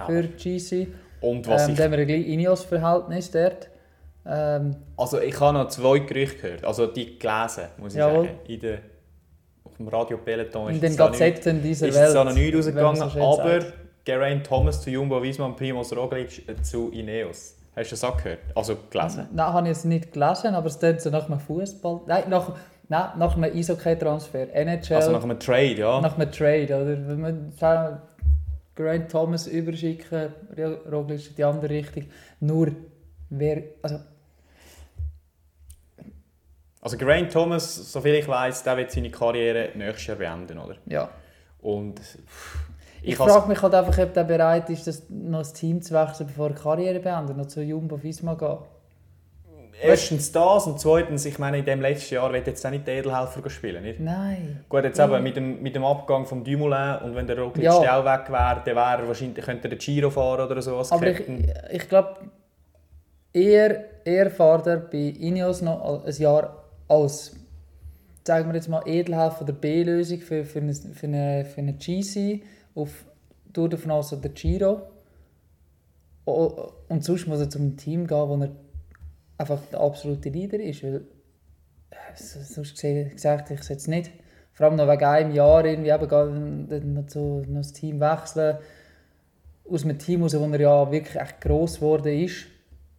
[0.07, 0.87] für GC.
[1.19, 3.67] Und was Ähm, ich, dann haben wir ein Ineos-Verhältnis dort.
[4.25, 8.27] Ähm, also ich habe noch zwei Gerüchte gehört, also die gelesen, muss ich Jawohl.
[8.27, 8.39] sagen.
[8.47, 8.79] In der,
[9.73, 12.09] auf dem Radio Peloton in ist den es auch nicht- Gazetten dieser ist Welt.
[12.09, 13.73] es auch noch nicht rausgegangen, so aber sagt.
[14.05, 17.55] Geraint Thomas zu Jumbo Visma und Primoz Roglic zu Ineos.
[17.75, 18.39] Hast du das auch gehört?
[18.53, 19.27] Also gelesen?
[19.33, 22.01] Nein, habe ich jetzt nicht gelesen, aber es klingt so nach einem Fußball.
[22.05, 22.51] Nein, nach,
[22.89, 24.53] nein, nach einem Eishockey-Transfer.
[24.53, 25.99] NHL, Also nach nach, einem Trade, ja.
[25.99, 26.65] einem Trade.
[26.65, 27.53] Oder wenn man
[28.75, 30.33] Grant Thomas überschicken,
[30.91, 32.03] Roglic in die andere Richtung.
[32.41, 32.71] Nur,
[33.29, 33.63] wer.
[33.81, 33.99] Also,
[36.83, 40.75] Also Geraint Thomas, soviel ich weiß, der wird seine Karriere nächstes Jahr beenden, oder?
[40.85, 41.09] ja.
[41.61, 42.57] Und pff,
[43.01, 45.93] Ich, ich, frage mich halt einfach, ob der bereit ist, das, noch das Team zu
[45.93, 48.57] wechseln, bevor er Karriere beendet, noch zu Jumbo Visma geht.
[49.81, 52.95] erstens das und zweitens, ich meine, in dem letzten Jahr wird jetzt auch nicht der
[52.95, 54.01] Edelhelfer spielen, nicht?
[54.01, 54.65] Nein.
[54.67, 57.99] Gut, jetzt eben mit dem, mit dem Abgang vom Dumoulin und wenn der Roglic Ja.
[57.99, 60.91] auch weg wäre, dann wäre er wahrscheinlich, könnte er den Giro fahren oder so als
[60.91, 61.23] Aber ich,
[61.71, 62.15] ich glaube,
[63.31, 67.35] eher, eher fährt er bei Ineos noch ein Jahr als,
[68.25, 72.43] sagen wir jetzt mal, Edelhelfer oder B-Lösung für, für, eine, für, eine, für eine GC
[72.75, 73.05] auf
[73.53, 74.81] Tour de France oder Giro.
[76.25, 78.51] Und sonst muss er zum Team gehen, wo er
[79.37, 80.83] einfach der absolute Leader ist.
[80.83, 81.05] Weil,
[81.91, 84.11] äh, so- sonst gesagt, ich es nicht.
[84.53, 86.07] Vor allem noch wegen einem Jahr irgendwie eben
[86.69, 88.57] dann noch, so, noch das Team wechseln.
[89.69, 92.45] Aus einem Team raus, wo er ja wirklich echt gross geworden ist.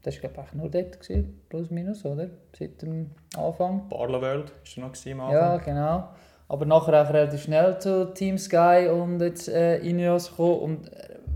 [0.05, 2.29] Das war glaube ich nur dort, gewesen, plus minus, oder?
[2.57, 3.89] Seit dem Anfang.
[3.89, 5.65] Barlow World er noch gewesen am Ja, Anfang.
[5.75, 6.09] genau.
[6.47, 10.91] Aber nachher auch relativ schnell zu Team Sky und jetzt äh, Ineos gekommen und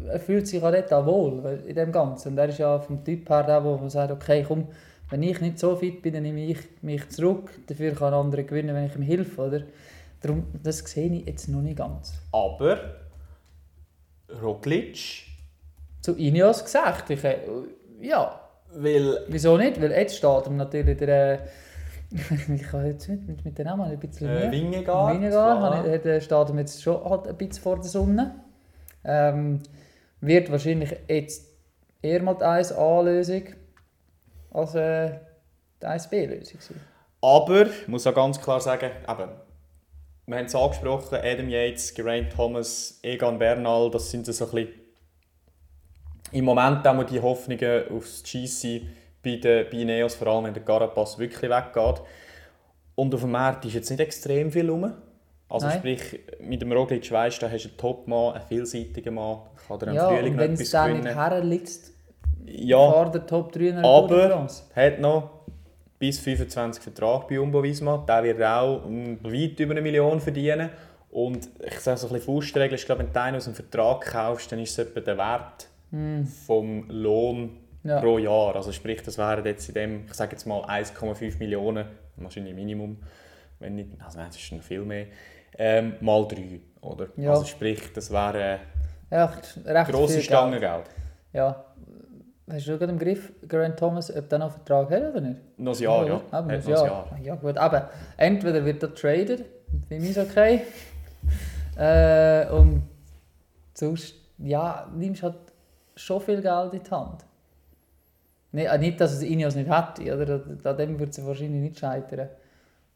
[0.06, 2.32] er fühlt sich auch dort auch wohl in dem Ganzen.
[2.32, 4.68] Und er ist ja vom Typ her der, der sagt, okay, komm,
[5.10, 7.50] wenn ich nicht so fit bin, dann nehme ich mich zurück.
[7.66, 9.62] Dafür kann ein anderer gewinnen, wenn ich ihm helfe, oder?
[10.20, 12.12] Darum, das sehe ich jetzt noch nicht ganz.
[12.32, 12.78] Aber
[14.42, 15.24] Roglic,
[16.02, 17.38] Zu Ineos gesagt, ich, äh,
[18.00, 18.38] ja,
[18.74, 19.80] weil wieso nicht?
[19.80, 21.32] Weil jetzt steht ihm natürlich der...
[21.32, 21.38] Äh,
[22.54, 24.28] ich kann jetzt mit, mit, mit den Namen ein bisschen...
[24.28, 24.52] äh, mehr.
[24.52, 25.82] Weniger, voilà.
[25.82, 28.34] hat, hat, steht ihm jetzt schon halt ein bisschen vor der Sonne.
[29.04, 29.62] Ähm,
[30.20, 31.46] wird wahrscheinlich jetzt
[32.02, 33.42] eher mal die 1A-Lösung
[34.50, 35.18] als äh,
[35.82, 36.80] die 1B-Lösung sein.
[37.20, 39.30] Aber, ich muss auch ganz klar sagen, eben,
[40.26, 44.68] wir haben es angesprochen, Adam Yates, Geraint Thomas, Egan Bernal, das sind so ein bisschen
[46.32, 48.82] im Moment auch die Hoffnungen aufs GC
[49.22, 52.02] bei den bei Ineos, vor allem wenn der Carapaz wirklich weggeht.
[52.94, 54.92] Und auf dem Markt ist jetzt nicht extrem viel rum.
[55.48, 55.78] Also Nein.
[55.78, 59.78] sprich, mit dem Roglic weisst du, da hast du einen Top-Mann, einen vielseitigen Mann, kann
[59.78, 61.80] dir im Ja, Frühling und wenn es dann nicht herliegt,
[62.44, 65.30] Ja, fahrt der Top 3 in der aber hat noch
[65.98, 68.04] bis 25 Vertrag bei Jumbo Visma.
[68.06, 70.70] Der wird auch um, weit über eine Million verdienen.
[71.10, 74.02] Und ich sage so ein bisschen Faustregel, ich glaube, wenn du einen aus dem Vertrag
[74.02, 75.68] kaufst, dann ist es etwa der Wert
[76.46, 78.00] vom Lohn Ja.
[78.00, 78.56] pro Jahr.
[78.56, 82.98] Also sprich, das wären jetzt in dem, ich sage jetzt mal 1,5 Millionen, wahrscheinlich Minimum,
[83.60, 85.06] wenn nicht, also nein, das ist noch viel mehr,
[85.56, 87.06] ähm, mal drei, oder?
[87.16, 87.30] Ja.
[87.30, 88.60] Also sprich, das wäre
[89.10, 89.32] Ja,
[89.64, 90.84] recht grosse viel Stange Geld.
[91.32, 91.64] Ja.
[92.50, 95.40] Hast du gerade im Griff, Grant Thomas, ob der noch einen Vertrag hat oder nicht?
[95.58, 96.20] Noch ein Jahr, ja.
[96.32, 96.86] Hat Eben, noch Jahr.
[96.86, 97.18] Jahr.
[97.22, 99.44] Ja gut, aber entweder wird er traded,
[99.88, 100.62] für mich ist okay.
[101.78, 102.82] äh, und
[103.74, 105.36] sonst, ja, nimmst halt
[105.98, 107.24] schon viel Geld in die Hand.
[108.52, 110.42] Nee, äh, nicht, dass es Ineos nicht hätte, oder?
[110.70, 112.28] An- dem würde es wahrscheinlich nicht scheitern.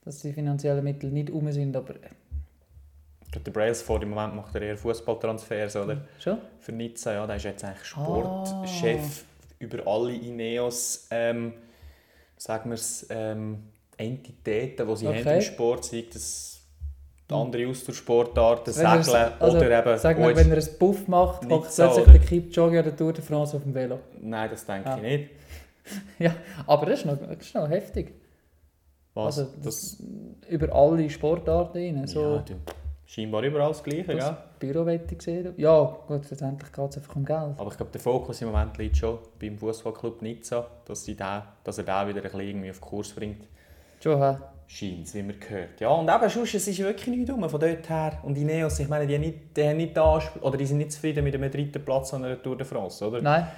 [0.04, 1.94] Dass die finanziellen Mittel nicht um sind, aber
[3.34, 6.02] Der Brailsford im Moment macht er eher Fußballtransfers, oder?
[6.18, 6.38] schon.
[6.58, 8.54] Für Nizza, ja, der ist jetzt eigentlich Ah.
[8.56, 9.24] Sportchef
[9.58, 11.52] über alle Ineos, ähm,
[12.36, 13.62] sagen wir es, ähm,
[13.96, 15.24] Entitäten, die sie Okay.
[15.24, 16.51] haben im Sport, sei das
[17.30, 18.92] andere Austauschsportarten, Segeln
[19.38, 19.98] also, oder eben...
[19.98, 22.12] Sag jetzt- wenn er einen Buff macht, hockt plötzlich oder?
[22.12, 23.98] der Kipchoge an der Tour de France auf dem Velo.
[24.20, 24.96] Nein, das denke Ah.
[24.96, 25.30] ich nicht.
[26.18, 26.32] Ja,
[26.66, 28.14] aber das ist noch, das ist noch heftig.
[29.14, 29.38] Was?
[29.38, 30.02] Also, das,
[30.48, 32.06] Über alle Sportarten rein.
[32.06, 32.54] So ja, du,
[33.04, 34.44] scheinbar überall das Gleiche, das ja.
[34.60, 35.52] Büro wette ich gesehen.
[35.56, 37.58] Ja, gut, letztendlich geht es einfach um Geld.
[37.58, 41.42] Aber ich glaube, der Fokus im Moment liegt schon beim Fußballclub Nizza, dass, sie den,
[41.64, 43.48] dass er den wieder ein bisschen irgendwie auf Kurs bringt.
[44.00, 44.36] Schon, hä?
[44.74, 45.80] Scheint wie man gehört.
[45.80, 48.18] Ja, und eben, sonst, es ist wirklich nichts rum von dort her.
[48.22, 50.78] Und Ineos, ich meine, die, haben nicht, die, haben nicht den Anspr- oder die sind
[50.78, 53.20] nicht zufrieden mit einem dritten Platz an der Tour de France, oder?
[53.20, 53.48] Nein,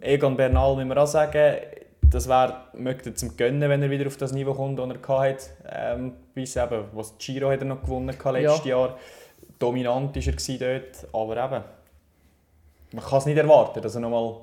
[0.00, 1.56] Egan Bernal, müssen wir auch sagen,
[2.02, 5.44] das wäre möchte zum Gönnen, wenn er wieder auf das Niveau kommt, das er hatte.
[5.68, 8.96] Ähm, bis eben, was Giro hat er noch gewonnen hatte letztes Jahr.
[9.58, 11.64] Dominant war er dort, aber eben,
[12.92, 14.36] man kann es nicht erwarten, dass er nochmal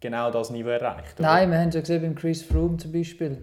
[0.00, 1.20] genau das Niveau erreicht.
[1.20, 1.28] oder?
[1.28, 3.42] Nein, wir haben es ja gesehen beim Chris Froome zum Beispiel.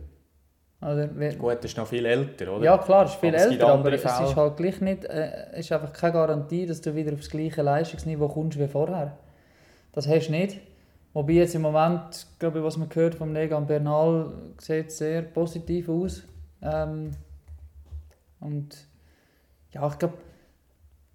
[0.82, 2.66] Oder, wer- Gut, er ist noch viel älter, oder?
[2.66, 4.28] ja klar, ist viel Aber älter, aber es Fälle.
[4.30, 8.28] ist halt gleich nicht, äh, ist einfach keine Garantie, dass du wieder aufs gleiche Leistungsniveau
[8.28, 9.16] kommst wie vorher.
[9.94, 10.60] Das hast du nicht.
[11.14, 15.88] Wobei jetzt im Moment, glaube ich, was man gehört vom Negan Bernal, sieht sehr positiv
[15.90, 16.24] aus.
[16.64, 17.12] Ähm,
[18.40, 18.76] und
[19.74, 20.16] ja, ich glaube,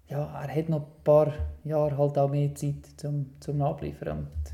[0.07, 1.33] ja, er hat noch ein paar
[1.65, 4.19] Jahre halt auch mehr Zeit zum, zum Abliefern.
[4.19, 4.53] Und das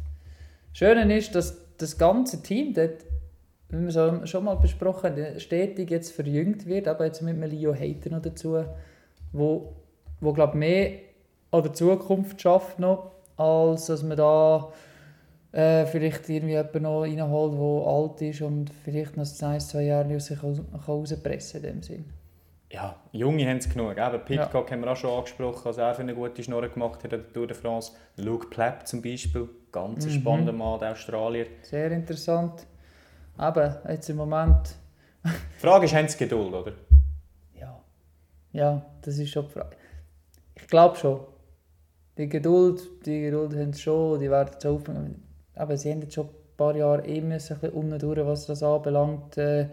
[0.77, 3.03] Schöne ist, dass das ganze Team dort,
[3.73, 8.11] wie wir schon mal besprochen stetig jetzt verjüngt wird, aber jetzt mit einem Leo Hater
[8.11, 8.63] noch dazu,
[9.31, 9.73] wo,
[10.21, 10.91] wo glaube mehr
[11.51, 14.71] an der Zukunft schafft noch, als dass man da
[15.51, 20.15] äh, vielleicht irgendwie jemanden noch reinholt, der alt ist und vielleicht noch ein, zwei Jahre
[20.15, 22.05] aus sich rauspressen kann in dem Sinn.
[22.71, 23.97] Ja, Junge haben es genug.
[23.97, 27.13] Eben, Pitcock haben wir auch schon angesprochen, was er für eine gute Schnurre gemacht hat
[27.13, 27.91] an der Tour de France.
[28.17, 30.09] Luke Plapp zum Beispiel, ganz Mhm.
[30.09, 31.45] spannender Mann, der Australier.
[31.61, 32.65] Sehr interessant.
[33.39, 34.75] Eben, jetzt im Moment,
[35.25, 36.73] Die Frage ist, haben sie Geduld, oder?
[37.59, 37.79] ja,
[38.51, 39.75] ja, das ist schon die Frage.
[40.55, 41.19] Ich glaube schon.
[42.17, 45.23] Die Geduld, die Geduld haben sie schon, die werden es aufbringen.
[45.55, 48.45] Aber sie haben jetzt schon ein paar Jahre eh müssen, ein bisschen unten durch, was
[48.45, 49.37] das anbelangt.
[49.37, 49.69] Äh,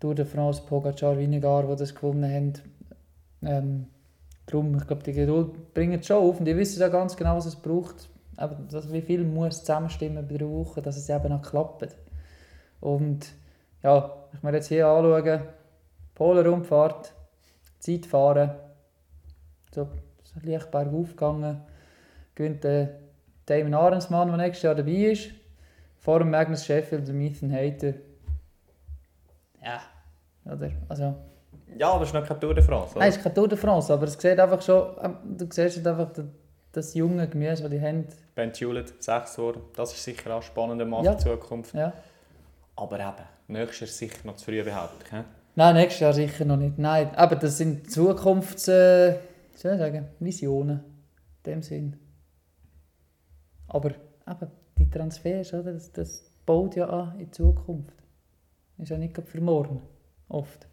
[0.00, 2.52] durch den France Pogacar, Vinegar, die das gewonnen haben.
[3.42, 3.86] Ähm,
[4.46, 7.36] darum, ich glaube, die Geduld bringt es schon auf und die wissen ja ganz genau,
[7.36, 8.08] was es braucht.
[8.36, 11.96] Aber das, wie viel muss zusammenstimmen bei der Woche, dass es eben auch klappt.
[12.82, 13.32] Und
[13.82, 15.40] ja, wenn ich mir jetzt hier anschaue,
[16.14, 17.14] Polen-Rundfahrt,
[17.78, 18.50] Zeit fahren,
[19.74, 19.88] so,
[20.42, 21.62] leicht bergauf gegangen,
[22.34, 22.96] gewinnt der
[23.46, 25.30] Damon Ahrensmann, der nächstes Jahr dabei ist,
[25.98, 27.94] vor dem Magnus Sheffield und Ethan Hayter.
[29.64, 29.80] Ja,
[30.44, 30.70] oder?
[30.88, 31.14] Also,
[31.78, 33.06] Ja, aber es ist noch keine Tour de France, Nein, oder?
[33.08, 35.86] es ist keine Tour de France, aber es sieht einfach schon, ähm, du siehst halt
[35.86, 36.24] einfach das,
[36.72, 38.06] das junge Gemüse, das die haben.
[38.34, 39.62] Ben Hewlett, sechs geworden.
[39.76, 41.12] Das ist sicher auch ein spannender Mann Ja.
[41.12, 41.74] für die Zukunft.
[41.74, 41.92] Ja.
[42.76, 45.10] Aber eben, nächstes Jahr sicher noch zu früh behauptet.
[45.10, 45.22] he?
[45.54, 46.78] Nein, nächstes Jahr sicher noch nicht.
[46.78, 48.68] Nein, aber das sind Zukunfts...
[48.68, 49.16] Äh,
[49.54, 50.08] soll ich sagen?
[50.18, 50.80] Visionen.
[51.44, 51.96] In dem Sinn.
[53.68, 55.72] Aber eben, die Transfers, oder?
[55.74, 57.94] Das, das baut ja an in Zukunft.
[58.78, 59.82] Ist ja nicht für morgen.
[60.28, 60.66] Oft.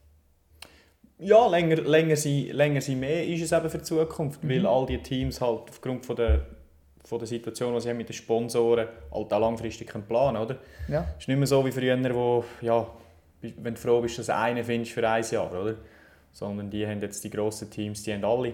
[1.17, 4.65] Ja, länger, länger, sie, länger sie mehr ist es eben für die Zukunft, weil Mhm.
[4.65, 6.45] all die Teams halt aufgrund von der,
[7.10, 10.58] von der Situation, die sie haben mit den Sponsoren, halt auch langfristig planen oder?
[10.88, 11.08] Ja.
[11.17, 12.86] Es ist nicht mehr so wie früher, wo, ja,
[13.41, 15.74] wenn du froh bist, dass du einen findest für ein Jahr, oder?
[16.32, 18.54] Sondern die haben jetzt die grossen Teams, die haben alle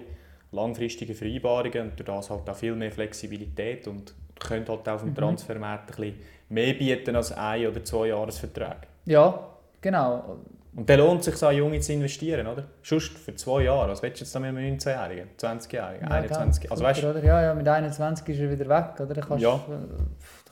[0.53, 5.01] langfristige Vereinbarungen und durch das halt auch viel mehr Flexibilität und können halt auch auf
[5.01, 5.15] dem Mhm.
[5.15, 8.77] Transfermarkt ein bisschen mehr bieten als ein- oder zwei Jahresverträge.
[9.05, 9.47] Ja,
[9.81, 10.37] genau.
[10.75, 12.65] Und dann lohnt es sich, so Junge zu investieren, oder?
[12.83, 13.91] Sonst für zwei Jahre.
[13.91, 17.07] Was willst du jetzt da mit einem 19-Jährigen, 20-Jährigen, Ja, 21 Also weißt du?
[17.23, 19.13] Ja, ja, mit 21 ist er wieder weg, oder?
[19.13, 19.59] Da kannst Ja.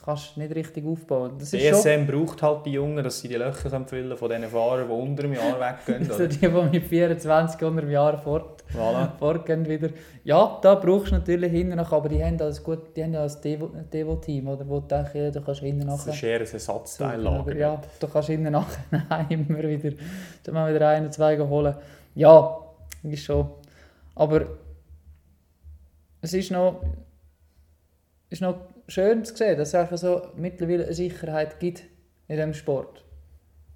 [0.03, 1.35] Du kannst nicht richtig aufbauen.
[1.39, 1.79] Das ist schon...
[1.79, 4.93] DSM braucht halt die Jungen, dass sie die Löcher können füllen von diesen Fahrern, die
[4.93, 6.03] unter einem Jahr weggehen.
[6.09, 6.27] So Oder?
[6.27, 9.15] die, die mit 24 unter dem Jahr fort, Voilà.
[9.17, 9.89] fortgehen wieder.
[10.25, 13.23] Ja, da brauchst du natürlich hinten nach, aber die haben das gut, die haben ja
[13.23, 14.67] das Devo- Devo-Team, oder?
[14.67, 16.13] Wo du denkst, ja, du kannst hinten Das nachher...
[16.13, 17.57] ist eher ein Ersatzteil.
[17.57, 19.91] Ja, du kannst hinten nachher immer wieder,
[20.43, 21.75] dann mal wieder einen, zwei holen.
[22.15, 22.57] Ja,
[23.03, 23.49] ist schon.
[24.15, 24.41] Aber
[26.19, 26.81] es ist noch,
[28.29, 31.83] ist noch schön zu sehen, dass es einfach so mittlerweile eine Sicherheit gibt
[32.27, 33.03] in diesem Sport.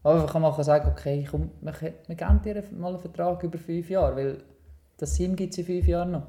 [0.03, 1.73] Aber einfach kann man sagen, okay, komm, wir,
[2.07, 4.37] wir geben dir mal einen Vertrag über fünf Jahre, weil
[4.97, 6.27] das Team gibt es in fünf Jahren noch.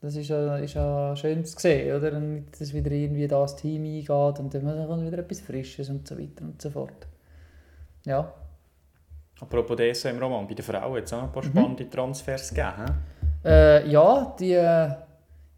[0.00, 2.16] Das ist ja, ist ja schön zu sehen, oder?
[2.16, 6.16] Und dass wieder irgendwie das Team eingeht und dann kommt wieder etwas Frisches und so
[6.18, 7.06] weiter und so fort.
[8.04, 8.32] Ja.
[9.40, 11.32] Apropos DSM, Roman, bei den Frauen hat es auch ein Mhm.
[11.32, 12.72] paar spannende Transfers gegeben.
[13.42, 13.48] he?
[13.48, 15.07] Äh, ja, die.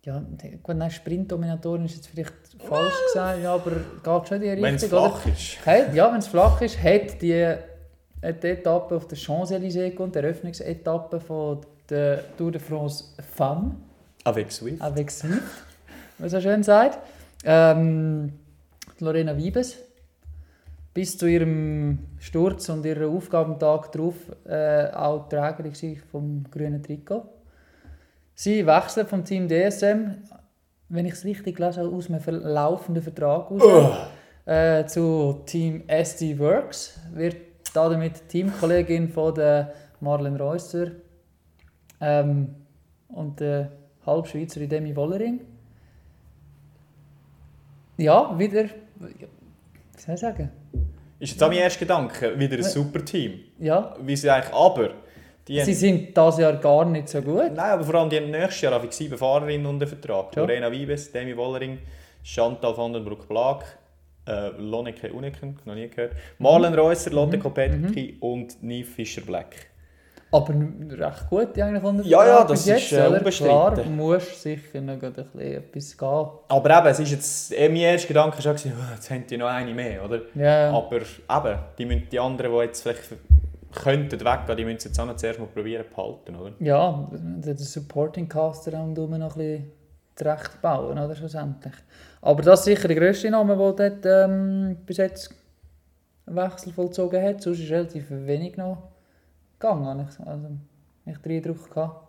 [0.03, 0.23] Ja,
[0.63, 2.33] gut, nein, Sprintdominatorin ist jetzt vielleicht
[2.67, 4.65] falsch gesagt, ja, aber geht schon in die Richtung.
[4.65, 5.11] Wenn es oder?
[5.11, 5.67] flach ist.
[5.67, 7.55] Hat, ja, wenn es flach ist, hat die,
[8.23, 11.61] hat die Etappe auf der Champs-Élysées und die Eröffnungsetappe von
[11.91, 13.05] der Tour de France
[13.37, 13.77] Femme,
[14.25, 14.81] Avec Swift.
[14.81, 15.43] avec Swift,
[16.17, 16.99] wie man so schön sagt,
[17.45, 18.33] ähm,
[19.01, 19.77] Lorena Wiebes,
[20.95, 24.15] bis zu ihrem Sturz und ihrem Aufgabentag darauf
[24.47, 27.25] äh, auch Trägerin vom grünen Trikot.
[28.43, 30.15] Sie wechselt vom Team DSM,
[30.89, 33.63] wenn ich es richtig habe, aus einem verlaufenden Vertrag aus,
[34.47, 36.99] äh, zu Team SD Works.
[37.13, 37.37] Wird
[37.75, 40.93] damit Teamkollegin von der Marlen Reusser
[42.01, 42.55] ähm,
[43.09, 43.73] und der
[44.07, 45.41] Halbschweizerin Demi Wollering.
[47.99, 48.65] Ja, wieder.
[48.65, 49.27] Wie
[49.99, 50.51] soll ich sagen?
[51.19, 53.41] Ist jetzt auch mein erster Gedanke, wieder ein super Team.
[53.59, 54.95] Ja, Wie sie eigentlich, aber...
[55.49, 57.53] Die sie sind dieses Jahr gar nicht so gut.
[57.55, 60.35] nein, aber vor allem die haben nächstes Jahr einfach sieben Fahrerinnen unter Vertrag.
[60.37, 60.43] Ja.
[60.43, 61.79] Lorena Wiebes, Demi Wollering,
[62.23, 63.65] Chantal van den Broek-Blag,
[64.29, 67.43] äh, Lonneke Uneken, noch nie gehört, Marlen Reusser, Lotte Mhm.
[67.43, 69.57] Kopecky und Nive Fischer-Black.
[70.33, 73.75] Aber recht gut eigentlich unter Ja, ja, Vertrag das bis ist, äh, unbestritten.
[73.75, 76.29] Klar, muss sicher noch ein bisschen etwas gehen.
[76.49, 79.27] Aber eben, es ist jetzt, eh, mein erster Gedanke war schon, gewesen, «Oh, jetzt haben
[79.29, 80.21] die noch eine mehr, oder?
[80.37, 83.01] Ja, Aber eben, die, müssen, die anderen, die jetzt vielleicht
[83.75, 86.53] könnten weggehen, die müssen jetzt auch noch zuerst mal probieren behalten, oder?
[86.59, 89.73] ja den Supporting Caster um noch ein bisschen
[90.17, 91.75] zurecht bauen, oder, schlussendlich.
[92.21, 95.35] Aber das ist sicher der grösste Name, der dort ähm, bis jetzt
[96.27, 97.43] einen Wechsel vollzogen hat.
[97.43, 98.91] Sonst ist relativ wenig noch
[99.59, 100.49] gegangen, ich, also
[101.07, 102.09] ich den Eindruck gehabt.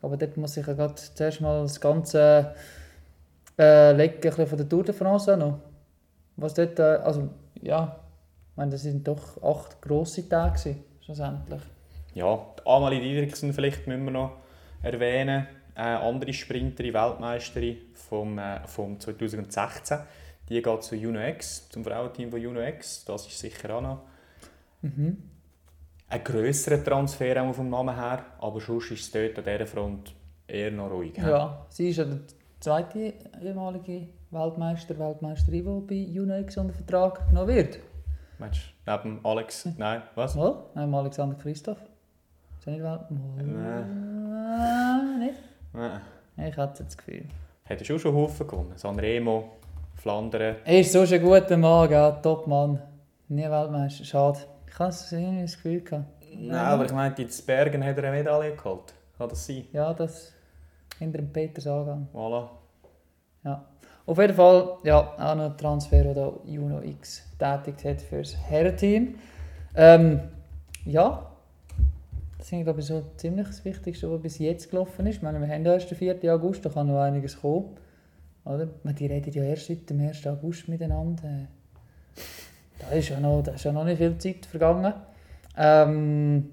[0.00, 2.54] Aber dort muss ich ja gerade zuerst mal das ganze
[3.58, 5.58] äh, Lecken von der Tour de France noch.
[6.36, 7.28] Was dort, äh, also
[7.60, 7.96] ja,
[8.50, 11.62] ich meine, das sind doch acht grosse Tage gewesen, schlussendlich.
[12.14, 14.32] Ja, Amalie Didriksen vielleicht müssen wir noch
[14.82, 15.46] erwähnen.
[15.74, 19.98] Äh, andere Sprinterin, Weltmeisterin vom, äh, vom 2016.
[20.48, 23.04] Die geht zu Juno X, zum Frauenteam von Juno X.
[23.06, 23.98] Das ist sicher auch noch
[24.82, 25.16] Mhm.
[26.08, 28.24] ein grösserer Transfer auch vom Namen her.
[28.40, 30.12] Aber sonst ist es dort an dieser Front
[30.48, 31.16] eher noch ruhig.
[31.16, 32.18] Ja, sie ist ja der
[32.60, 37.78] zweite ehemalige Weltmeister, Weltmeisterin, die bei UNX unter Vertrag genommen wird.
[38.38, 39.68] Meinst du, neben Alex?
[39.76, 40.34] Nein, was?
[40.34, 41.78] Neben Alexander Christoph.
[42.58, 43.42] Ist er nicht Weltmeister?
[43.42, 45.18] Nein.
[45.18, 45.38] Nicht?
[45.72, 46.00] Nein.
[46.48, 47.24] Ich hatte das Gefühl.
[47.64, 48.72] Hat er schon Haufen gewonnen.
[48.76, 49.52] Sanremo,
[49.94, 50.56] Flandern.
[50.64, 52.16] Er ist so ein guter Mann, gell?
[52.22, 52.80] Top-Mann.
[53.28, 54.38] Nie Weltmeister, schade.
[54.66, 56.06] Ich das irgendwie das Gefühl gehabt.
[56.34, 58.94] Nein, aber ich meine, in Bergen hat er eine Medaille geholt.
[59.18, 59.66] Kann das sein?
[59.72, 60.32] Ja, das
[60.98, 62.08] hinter dem Peters Angang.
[62.14, 62.48] Voilà.
[63.44, 63.64] Ja.
[64.04, 68.36] Auf jeden Fall, ja, auch noch ein Transfer, da Juno X tätigt hat für das
[68.36, 69.14] Herrenteam.
[69.74, 70.20] Ähm,
[70.84, 71.30] ja,
[72.38, 75.16] das ist, glaube ich, so ziemlich das Wichtigste, was bis jetzt gelaufen ist.
[75.16, 76.34] Ich meine, wir haben ja erst den 4.
[76.34, 77.76] August, da kann noch einiges kommen.
[78.44, 78.66] Oder?
[78.66, 80.26] Die reden ja erst seit dem 1.
[80.26, 81.46] August miteinander.
[82.80, 84.92] Da ist ja noch, da ist ja noch nicht viel Zeit vergangen.
[85.56, 86.50] Ähm,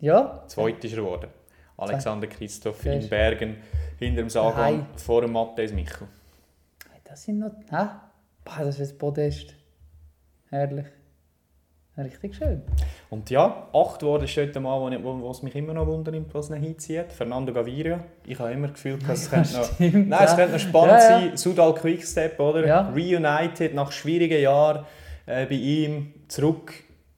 [0.00, 1.30] ja, Zweit ist er geworden.
[1.78, 3.08] Alexander Christoph in.
[3.08, 3.56] Bergen,
[3.98, 6.08] hinter dem Sagan, vor dem Matthäus Michel.
[7.04, 7.52] das sind noch.
[7.70, 7.86] Hä?
[8.44, 9.54] Boah, das ist ein Podest.
[10.50, 10.86] Herrlich.
[11.98, 12.60] Richtig schön.
[13.08, 16.56] Und ja, acht geworden ist dort mal, wo, es mich immer noch wundert, was ihn
[16.56, 17.10] hinzieht.
[17.10, 18.00] Fernando Gaviria.
[18.26, 20.36] Ich habe immer das Gefühl, dass es könnte noch, nein, es ja.
[20.36, 21.20] könnte noch spannend Ja, ja.
[21.20, 21.36] sein.
[21.38, 22.92] Sudal Quickstep, oder?
[22.94, 24.84] Reunited nach schwierigen Jahren
[25.24, 26.74] äh, bei ihm zurück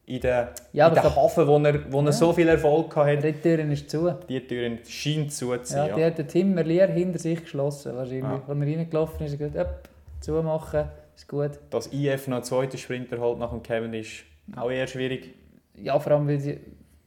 [0.09, 2.13] in den, Ja, in den Hafen, wo er, wo er Ja.
[2.13, 3.33] so viel Erfolg hatte.
[3.33, 4.11] Die Tür ist zu.
[4.29, 5.91] Die Türen scheint zu Ja, sein.
[5.95, 7.95] die Ja, hat der Tim Merlier hinter sich geschlossen.
[7.95, 8.23] Wahrscheinlich.
[8.25, 8.43] Ja.
[8.47, 9.89] Als er reingelaufen ist, hat er gesagt, «Öpp,
[10.21, 11.51] zumachen, ist gut.
[11.71, 14.25] Dass IF noch einen zweiten Sprinter holt nach dem Kevin ist
[14.57, 15.35] auch eher schwierig.
[15.75, 16.59] Ja, vor allem, weil sie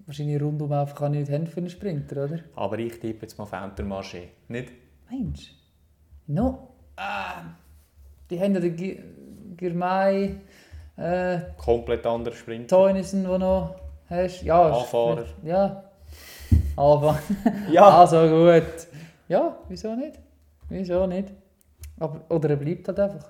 [0.06, 2.40] wahrscheinlich rundum einfach nichts haben für einen Sprinter, oder?
[2.56, 4.26] Aber ich tippe jetzt mal Fenter Marché.
[4.48, 4.72] Nicht?
[5.10, 5.54] Mensch.
[6.28, 6.68] No.
[6.98, 7.42] Ah,
[8.30, 9.00] die haben ja den Gi-
[9.58, 10.36] Girmay,
[10.97, 12.75] äh, Komplett anderer Sprinter.
[12.75, 13.75] Teunissen, den noch
[14.10, 14.41] hast.
[14.43, 15.25] Ja, ist- Anfahrer.
[15.43, 15.84] Ja.
[16.75, 17.19] Anfahrer.
[17.71, 18.88] Ja, Also gut.
[19.27, 20.19] Ja, wieso nicht?
[20.69, 21.30] Wieso nicht?
[21.99, 23.30] Aber, oder er bleibt halt einfach.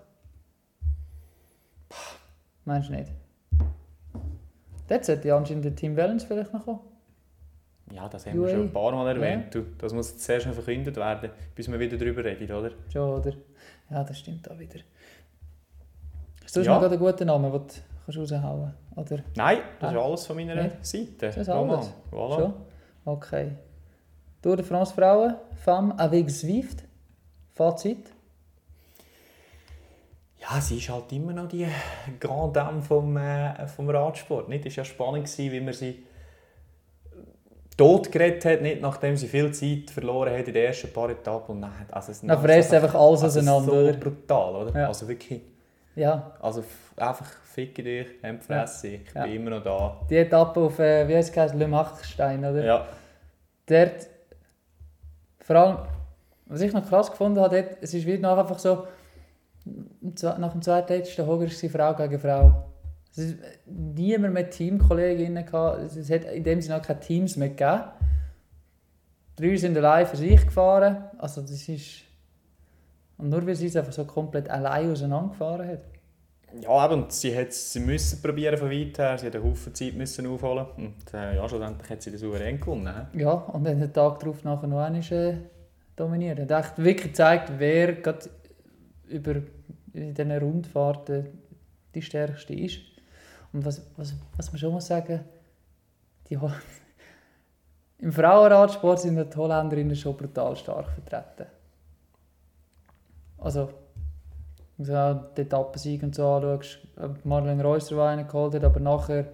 [2.66, 3.12] Meinst du nicht?
[4.88, 6.80] Dort sollte ja anscheinend der Team Wellens vielleicht noch kommen.
[7.92, 8.52] ja, das haben wir UAE.
[8.52, 9.54] schon ein paar Mal erwähnt.
[9.56, 12.72] Du, das muss jetzt zuerst noch verkündet werden, bis wir wieder darüber reden, oder?
[12.92, 13.34] Schon, oder?
[13.90, 14.80] Ja, das stimmt auch wieder.
[16.52, 16.74] Hast du Ja.
[16.74, 19.12] noch gerade einen guten Namen, den du raushauen kannst?
[19.14, 20.04] Oder Nein, das ist Ah.
[20.04, 20.86] alles von meiner Nicht?
[20.86, 21.08] Seite.
[21.22, 21.94] Das ist alles?
[22.12, 22.36] Voilà.
[22.36, 22.54] schon?
[23.06, 23.52] Okay.
[24.42, 26.84] Tour de France Frauen, Femme avec Zwift.
[27.54, 28.12] Fazit?
[30.42, 31.68] Ja, sie ist halt immer noch die
[32.20, 34.50] Grand Dame vom, äh, vom Radsport.
[34.50, 34.66] Nicht?
[34.66, 36.04] Es war ja spannend, gewesen, wie man sie
[37.78, 41.64] tot geredet hat, nicht nachdem sie viel Zeit verloren hat in den ersten paar Etappen.
[41.64, 44.80] Hat- also es Dann fräst einfach alles also auseinander, so brutal, oder?
[44.82, 44.88] Ja.
[44.88, 45.42] Also wirklich,
[45.96, 46.64] Ja, also
[46.96, 49.24] einfach ficke dich, hemd Fresse, ich Ja.
[49.24, 50.00] bin immer noch da.
[50.10, 52.64] die Etappe auf, äh, wie heißt es, Le Machstein, oder?
[52.64, 52.88] Ja,
[53.66, 54.08] dort,
[55.40, 55.78] vor allem,
[56.46, 58.88] was ich noch krass gefunden habe, dort, es ist wieder einfach so,
[60.38, 62.66] nach dem zweiten war der Hoger Frau gegen Frau.
[63.12, 67.50] Es ist niemand mit Teamkolleginnen gehabt, es hat in dem Sinne auch keine Teams mehr
[67.50, 67.84] gegeben.
[69.36, 72.04] Drei sind allein für sich gefahren, also das ist...
[73.22, 75.80] Und nur weil sie es einfach so komplett allein auseinandergefahren hat.
[76.60, 79.76] ja eben, und sie, hat, sie müssen probieren von weit her, sie hat einen Haufen
[79.76, 83.08] Zeit müssen aufholen und äh, ja, schlussendlich hat sie den souverän gewonnen.
[83.14, 85.38] Ja, und dann den Tag darauf nachher noch einmal äh,
[85.96, 86.40] dominiert.
[86.40, 88.28] Er hat echt wirklich gezeigt, wer gerade
[89.08, 89.36] über
[89.94, 91.28] in diesen Rundfahrten
[91.94, 92.80] die stärkste ist.
[93.54, 95.20] Und was, was, was man schon muss sagen,
[96.28, 96.40] die
[98.00, 101.52] im Frauenradsport sind die Holländerinnen schon brutal stark vertreten.
[103.42, 103.70] Also,
[104.78, 108.64] wenn du auch die Etappensieg und so anschaust, ob Marlene Reusser, die einen geholt hat,
[108.64, 109.26] aber nachher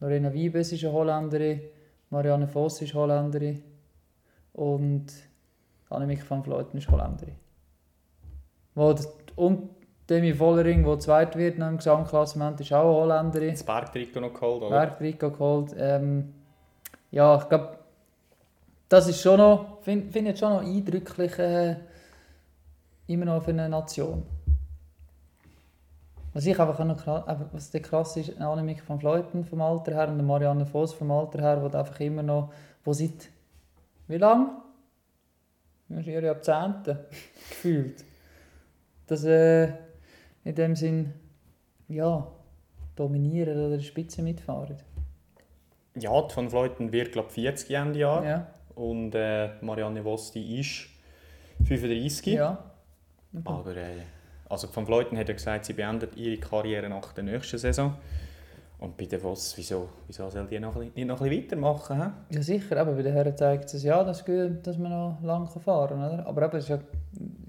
[0.00, 1.60] Lorena Wiebes ist eine Holländerin,
[2.10, 3.62] Marianne Voss ist Holländerin
[4.52, 5.06] und
[5.90, 7.36] Annemiek van Vleuten ist Holländerin.
[8.74, 8.94] Wo
[9.36, 9.70] und
[10.08, 13.50] Demi Vollering, die zweit wird im Gesamtklassement, ist auch eine Holländerin.
[13.50, 14.70] Das Bergtrikot noch geholt, oder?
[14.70, 15.74] Bergtrikot geholt.
[15.78, 16.34] Ähm,
[17.10, 17.78] ja, ich glaube,
[18.88, 21.76] das ist schon noch, finde find ich schon noch eindrücklich, äh,
[23.06, 24.22] immer noch für eine Nation.
[26.32, 27.06] Was ich einfach noch
[27.52, 31.40] was der krass ist, Annemiek van Vleuten vom Alter her und Marianne Voss vom Alter
[31.40, 32.52] her, wo einfach immer noch,
[32.82, 33.28] wo seit,
[34.08, 34.60] wie lang?
[35.88, 37.06] Ihre Jahrzehnte
[37.50, 38.04] gefühlt.
[39.06, 39.74] Dass äh,
[40.42, 41.12] in dem Sinn,
[41.88, 42.26] ja,
[42.96, 44.76] dominieren oder der Spitze mitfahren.
[45.94, 48.24] Ja, die von Fleuten wird, glaube ich, 40 Ende Jahr.
[48.24, 50.88] Ja, Und äh, Marianne Voss, die ist
[51.64, 52.26] 35.
[52.34, 52.73] ja.
[53.44, 54.02] Aber äh,
[54.48, 57.94] Also Van Vleuten hat ja gesagt, sie beendet ihre Karriere nach der nächsten Saison.
[58.78, 62.02] Und bei den Voss, wieso, wieso soll die noch, nicht noch ein bisschen weitermachen?
[62.02, 62.36] He?
[62.36, 65.46] Ja sicher, aber bei den Herren zeigt es ja, dass, gut, dass man noch lange
[65.48, 66.14] fahren kann.
[66.14, 66.26] Oder?
[66.26, 66.78] Aber eben, es ist ja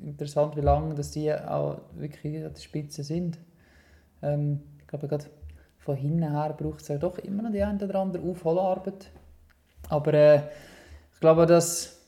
[0.03, 3.37] interessant, wie lange dass die auch wirklich an der Spitze sind.
[4.21, 5.25] Ähm, ich glaube, gerade
[5.79, 9.09] von hinten her braucht es ja doch immer noch die eine oder andere Aufholarbeit.
[9.89, 10.41] Aber äh,
[11.13, 11.99] ich glaube, das,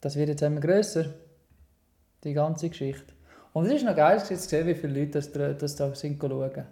[0.00, 1.04] das wird jetzt immer grösser,
[2.24, 3.12] die ganze Geschichte.
[3.52, 6.20] Und es ist noch geil zu sehen, wie viele Leute das, da- das da sind
[6.20, 6.66] schauen.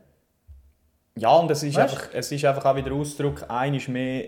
[1.17, 1.93] Ja, und es ist, Weißt?
[1.95, 4.27] einfach, es ist einfach auch wieder Ausdruck, eines mehr,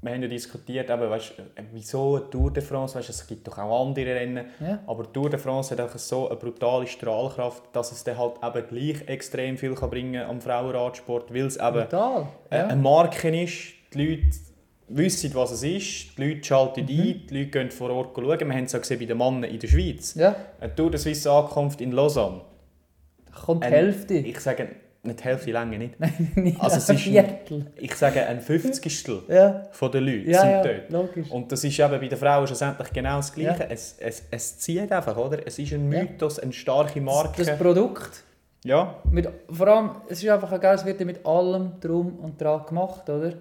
[0.00, 1.34] wir haben ja diskutiert, eben, weißt,
[1.72, 4.78] wieso Tour de France, weißt, es gibt doch auch andere Rennen, Ja.
[4.86, 8.68] aber Tour de France hat einfach so eine brutale Strahlkraft, dass es dann halt eben
[8.68, 12.28] gleich extrem viel kann bringen am Frauenradsport, weil es eben äh, Ja.
[12.50, 14.22] eine Marke ist, die Leute
[14.88, 16.88] wissen, was es ist, die Leute schalten Mhm.
[16.88, 19.44] ein, die Leute gehen vor Ort schauen, wir haben es auch gesehen bei den Männern
[19.44, 20.14] in der Schweiz.
[20.14, 22.42] ja, Eine Tour de Suisse Ankunft in Lausanne,
[23.26, 24.14] da kommt die Ein- Hälfte.
[24.14, 24.68] ich sage,
[25.02, 25.94] nicht die Hälfte, lange nicht.
[26.36, 27.66] Nicht Also es ein ist ein- Viertel.
[27.76, 30.90] ich sage ein Fünfzigstel Ja, von den Leuten ja, sind ja dort.
[30.90, 31.30] logisch.
[31.30, 33.60] Und das ist eben bei den Frauen schlussendlich genau das Gleiche.
[33.64, 33.66] Ja.
[33.70, 35.38] Es, es, es zieht einfach, oder?
[35.46, 36.02] Es ist ein Ja.
[36.02, 37.44] Mythos, eine starke Marke.
[37.44, 38.24] Das Produkt,
[38.64, 42.18] ja, mit, vor allem, es ist einfach ein geil, es wird ja mit allem drum
[42.18, 43.34] und dran gemacht, oder?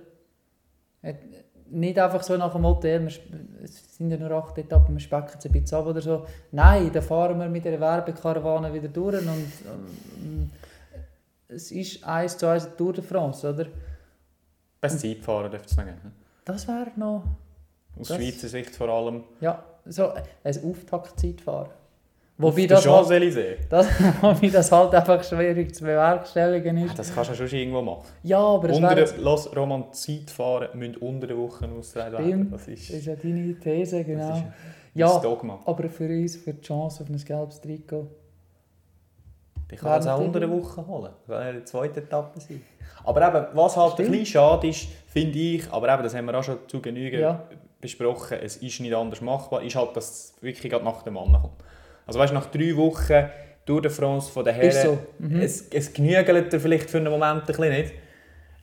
[1.05, 4.99] Et- Nicht einfach so nach dem Motto, ja, es sind ja nur acht Etappen, wir
[4.99, 6.25] specken es ein bisschen ab oder so.
[6.51, 10.51] Nein, dann fahren wir mit der Werbekarawane wieder durch und ähm,
[11.47, 13.65] es ist eins zu eins Tour de France, oder?
[14.79, 16.11] Best Zeitfahren dürfte es noch geben.
[16.45, 17.23] Das wäre noch,
[17.99, 19.23] Aus Das- Schweizer Sicht vor allem.
[19.41, 20.11] ja, so
[20.43, 21.71] ein Auftaktzeitfahren.
[22.37, 23.87] Wobei der das, halt, das,
[24.21, 26.99] wobei das halt einfach schwierig zu bewerkstelligen Ja, ist.
[26.99, 28.03] das kannst du ja schon irgendwo machen.
[28.23, 29.05] Ja, aber es Unter wäre...
[29.05, 32.51] der, los, Roman, Zeitfahren müssen unter der Woche ausgetragen werden.
[32.51, 34.29] Das ist, Das ist ja deine These, das genau.
[34.31, 34.53] ist ein
[34.95, 35.59] ja, Dogma.
[35.65, 38.07] aber für uns, für die Chance auf ein gelbes Trikot.
[39.71, 41.11] Die kann das auch unter der der- Woche holen.
[41.27, 42.61] Das kann ja die zweite Etappe sein.
[43.03, 44.11] Aber eben, was halt ein Stimmt.
[44.11, 47.43] bisschen schade ist, finde ich, aber eben, das haben wir auch schon zu Genüge Ja.
[47.81, 51.31] besprochen, es ist nicht anders machbar, ist halt, dass es wirklich gerade nach dem Mann
[51.31, 51.53] kommt.
[52.05, 53.25] Also weißt du, nach drei Wochen
[53.65, 54.97] Tour de France von den Herren, so.
[55.17, 55.41] Mhm.
[55.41, 57.93] es, es genügelt dir vielleicht für einen Moment ein bisschen nicht.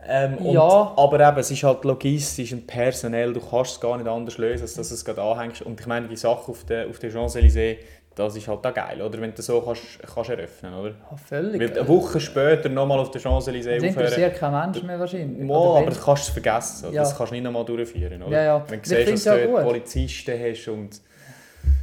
[0.07, 0.95] Ähm, und, Ja.
[0.97, 4.62] Aber eben, es ist halt logistisch und personell, du kannst es gar nicht anders lösen,
[4.62, 5.62] als dass du es gerade anhängst.
[5.62, 7.78] Und ich meine, die Sache auf der, auf der Champs-Élysées,
[8.14, 9.20] das ist halt auch geil, oder?
[9.20, 9.82] Wenn du so kannst,
[10.14, 10.90] kannst eröffnen, oder?
[10.90, 11.61] Ja, völlig.
[11.61, 13.88] Weil eine Woche später nochmal auf der Champs-Élysées das aufhören.
[13.88, 15.49] interessiert kein Mensch mehr wahrscheinlich.
[15.51, 16.86] Oder aber das kannst du vergessen.
[16.86, 16.95] oder?
[16.95, 17.03] Ja.
[17.03, 18.22] Das kannst du nicht nochmal durchführen.
[18.22, 18.36] Oder?
[18.36, 18.64] Ja, ja.
[18.68, 19.62] Wenn du Ich siehst, dass du ja.
[19.62, 21.01] Polizisten hast und...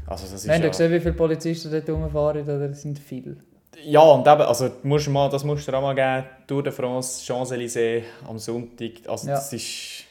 [0.09, 2.67] Also das ist haben ja gesehen, wie viele Polizisten dort rumfahren, oder?
[2.67, 3.37] das sind viele.
[3.83, 6.27] Ja, und eben, also musst mal, das musst du dir auch mal geben.
[6.47, 9.07] Tour de France, Champs-Élysées am Sonntag.
[9.07, 9.35] Also Ja.
[9.35, 10.05] das ist...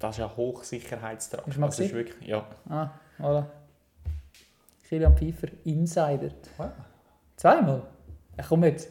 [0.00, 1.46] Das ist ein Hochsicherheitstrakt.
[1.46, 1.92] Das ist gesehen?
[1.92, 2.28] wirklich...
[2.28, 2.46] Ja.
[2.68, 3.44] Ah, voilà.
[4.88, 6.30] Kilian Pfeiffer, Insider.
[6.58, 6.70] Ah.
[7.36, 7.82] Zweimal?
[8.36, 8.88] Ja, komm jetzt.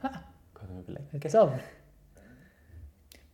[0.00, 0.12] Kann
[0.62, 1.08] ich mir überlegen.
[1.22, 1.58] Jetzt aber.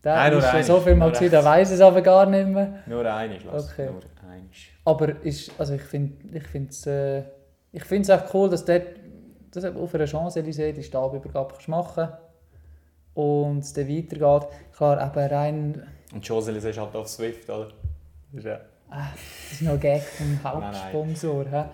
[0.05, 2.47] Der Nein, ist schon so viel Mal Nur gewesen, der weiß es aber gar nicht
[2.47, 2.81] mehr.
[2.87, 3.73] Nur eine Lass.
[3.73, 3.87] Okay.
[3.87, 4.43] Nur eine.
[4.85, 7.23] Aber ist, also ich finde ich find's, äh,
[7.73, 8.83] ich find's echt cool, dass dort
[9.51, 12.09] dass auf einer Champs-Élysées die Stabübergabe kannst machen
[13.15, 14.49] und es dann weitergeht.
[14.77, 15.83] Klar, eben rein,
[16.13, 17.69] Und Champs-Élysées ist halt auf Swift, oder?
[18.33, 18.61] Ist ja...
[18.91, 20.45] das ist noch Gag vom nein.
[20.45, 21.45] Hauptsponsor.
[21.45, 21.71] Nein,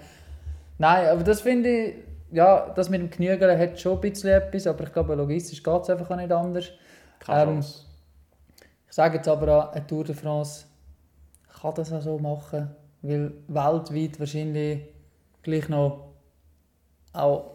[0.79, 1.95] nein aber das finde ich,
[2.33, 5.83] ja, das mit dem Genügeln hat schon ein bisschen etwas, aber ich glaube, logistisch geht
[5.83, 6.71] es einfach auch nicht anders.
[7.19, 7.90] Keine Ähm, Chance.
[8.91, 10.65] Ich sage jetzt aber auch, eine Tour de France
[11.61, 12.71] kann das auch so machen,
[13.03, 14.81] weil weltweit wahrscheinlich
[15.43, 16.09] gleich noch
[17.13, 17.53] auch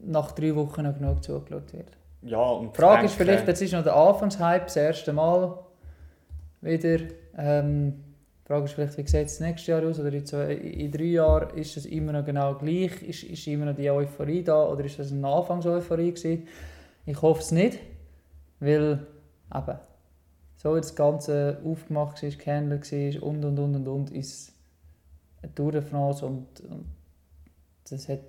[0.00, 1.96] nach drei Wochen noch genug zugeschaut wird.
[2.22, 5.58] Ja, und Die Frage ist vielleicht, jetzt ist noch der Anfangshype das erste Mal
[6.60, 7.04] wieder.
[7.38, 8.02] Ähm,
[8.42, 11.04] die Frage ist vielleicht, wie sieht es nächstes Jahr aus oder in, zwei, in drei
[11.04, 13.00] Jahren ist es immer noch genau gleich?
[13.02, 16.48] Ist, ist immer noch die Euphorie da oder ist das eine Anfangseuphorie gewesen?
[17.06, 17.78] Ich hoffe es nicht,
[18.58, 19.06] weil
[19.54, 19.78] eben,
[20.64, 24.52] so das Ganze aufgemacht war, gehandelt war und und und und und, ist
[25.42, 26.86] eine Tour de France und, und
[27.88, 28.20] das hat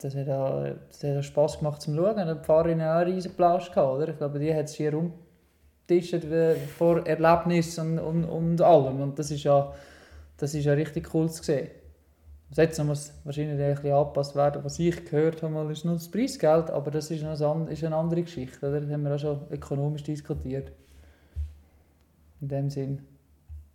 [0.00, 2.16] das hat, auch, das hat auch Spass gemacht zum Schauen.
[2.16, 4.08] Die Pfarrerin hat auch einen riesen Plausch oder?
[4.08, 9.00] Ich glaube, die hat es hier rumgetischt äh, vor Erlebnis und, und, und allem.
[9.00, 9.72] Und das ist ja,
[10.36, 11.68] das ist ja richtig cool zu sehen.
[12.54, 14.64] Jetzt muss wahrscheinlich ein bisschen angepasst werden.
[14.64, 18.22] Was ich gehört habe, ist nur das Preisgeld, aber das ist, an- ist eine andere
[18.22, 18.68] Geschichte.
[18.68, 18.80] Oder?
[18.80, 20.70] Das haben wir auch schon ökonomisch diskutiert.
[22.40, 23.06] In dem Sinn.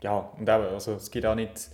[0.01, 1.69] Ja, und eben, also es gibt auch nicht...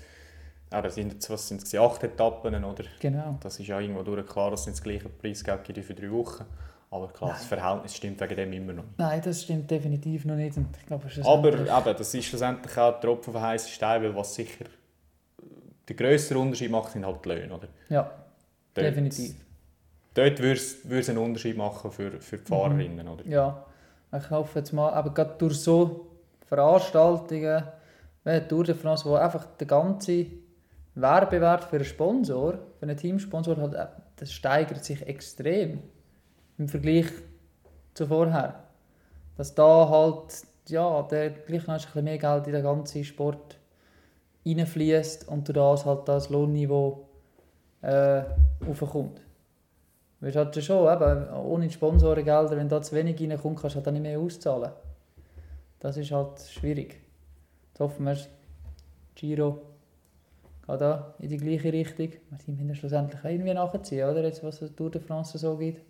[0.72, 2.84] Eben, es sind jetzt, was sind es, acht Etappen, oder?
[3.00, 3.38] Genau.
[3.42, 5.96] Das ist ja irgendwo durch klar, dass es nicht das gleiche Preisgeld gibt wie für
[5.96, 6.46] drei Wochen.
[6.92, 8.84] Aber klar, das Verhältnis stimmt wegen dem immer noch.
[8.98, 10.58] Nein, das stimmt definitiv noch nicht.
[10.58, 14.16] Und ich glaube, Aber eben, das ist schlussendlich auch der Tropfen den heißen Stein, weil
[14.16, 14.66] was sicher
[15.88, 17.54] der grössere Unterschied macht, sind halt die Löhne.
[17.54, 17.68] Oder?
[17.90, 18.12] Ja.
[18.74, 19.36] Dort, Definitiv.
[20.14, 23.26] Dort würde es einen Unterschied machen für, für die Fahrerinnen, oder?
[23.26, 23.66] Ja,
[24.16, 26.09] ich hoffe jetzt mal, aber gerade durch so
[26.50, 27.64] Veranstaltungen
[28.24, 30.26] wie die Tour de France, wo einfach der ganze
[30.96, 33.88] Werbewert für einen Sponsor, für einen Teamsponsor, halt, äh,
[34.18, 35.82] das steigert sich extrem
[36.58, 37.06] im Vergleich
[37.94, 38.56] zu vorher.
[39.38, 43.58] Dass da halt, ja, der gleich noch ein bisschen mehr Geld in den ganzen Sport
[44.46, 47.08] reinfließt und durch das halt das Lohnniveau
[47.82, 48.24] äh,
[48.68, 49.22] aufkommt.
[50.20, 53.92] Weil halt schon, eben, ohne Sponsorengelder, wenn da zu wenig reinkommt, kannst du halt auch
[53.92, 54.72] nicht mehr auszahlen.
[55.80, 57.02] Das ist halt schwierig.
[57.70, 58.18] Jetzt hoffen wir,
[59.16, 59.62] Giro
[60.68, 62.10] geht da in die gleiche Richtung.
[62.46, 64.24] Die müssen schlussendlich auch irgendwie nachziehen, oder?
[64.24, 65.82] Jetzt, was es Tour de France so gibt.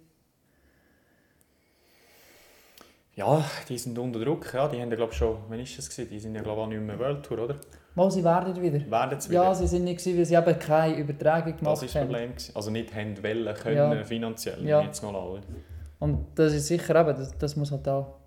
[3.16, 4.54] Ja, die sind unter Druck.
[4.54, 6.10] Ja, die haben ja, glaube schon, wann ist das gewesen?
[6.10, 7.56] Die sind ja, glaube ich, auch nicht mehr World Tour, oder?
[7.96, 8.90] Mal, sie werden wieder.
[8.90, 9.44] Werden sie wieder?
[9.44, 12.08] Ja, sie sind nicht gewesen, weil sie eben keine Übertragung gemacht das ist das haben.
[12.10, 12.30] Problem.
[12.30, 12.56] gewesen.
[12.56, 14.04] Also nicht haben wollen, können, Ja.
[14.06, 14.66] finanziell.
[14.66, 14.82] Ja.
[14.82, 15.42] Jetzt noch alle.
[16.00, 18.19] Und das ist sicher eben, das, das muss halt auch...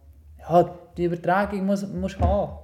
[0.49, 2.59] Ja, die Übertragung muss, musst du haben.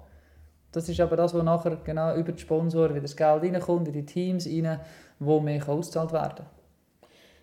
[0.73, 3.95] Das ist aber das, was nachher genau über die Sponsoren wieder das Geld reinkommt, in
[3.95, 4.81] die Teams rein,
[5.19, 6.45] wo mehr ausgezahlt werden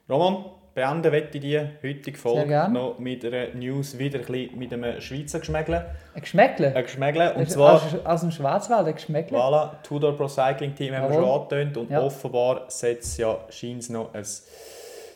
[0.07, 5.01] Roman, beenden möchte ich die heutige Folge noch mit einer News wieder ein mit einem
[5.01, 5.85] Schweizer Geschmäckle.
[6.13, 6.75] Ein Geschmäckle?
[6.75, 7.33] Ein Geschmäckle.
[7.33, 9.35] Und Aus- zwar, aus, dem Schwarzwald, ein Geschmäckle?
[9.37, 11.77] voilà, Tudor Pro Cycling Team haben wir schon angetönt.
[11.77, 12.01] Und Ja.
[12.01, 14.23] offenbar es ja scheint's noch ein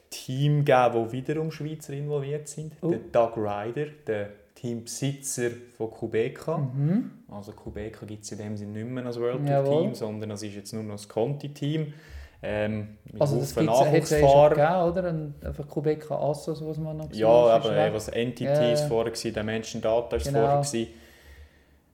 [0.10, 2.74] Team geben, wo wiederum Schweizer involviert sind.
[2.82, 2.90] Oh.
[2.90, 6.58] Der Doug Ryder, der Teambesitzer von Kubeka.
[6.58, 7.12] Mhm.
[7.32, 9.82] Also Kubeka gibt es in dem Sinne nicht mehr als World Tour.
[9.82, 11.94] Team, sondern es ist jetzt nur noch das Conti-Team.
[12.42, 14.50] Ähm, Also das gibt es ja schon Nachwuchsfahrer.
[14.56, 15.04] gegeben, oder?
[15.10, 17.94] Ein, einfach Quebec Assos, was man noch Ja, gesehen aber äh, weg.
[17.94, 18.76] was Entity Ja, ja.
[18.88, 20.40] vorher gewesen, Dimension Data ist Genau.
[20.40, 20.88] vorher gewesen.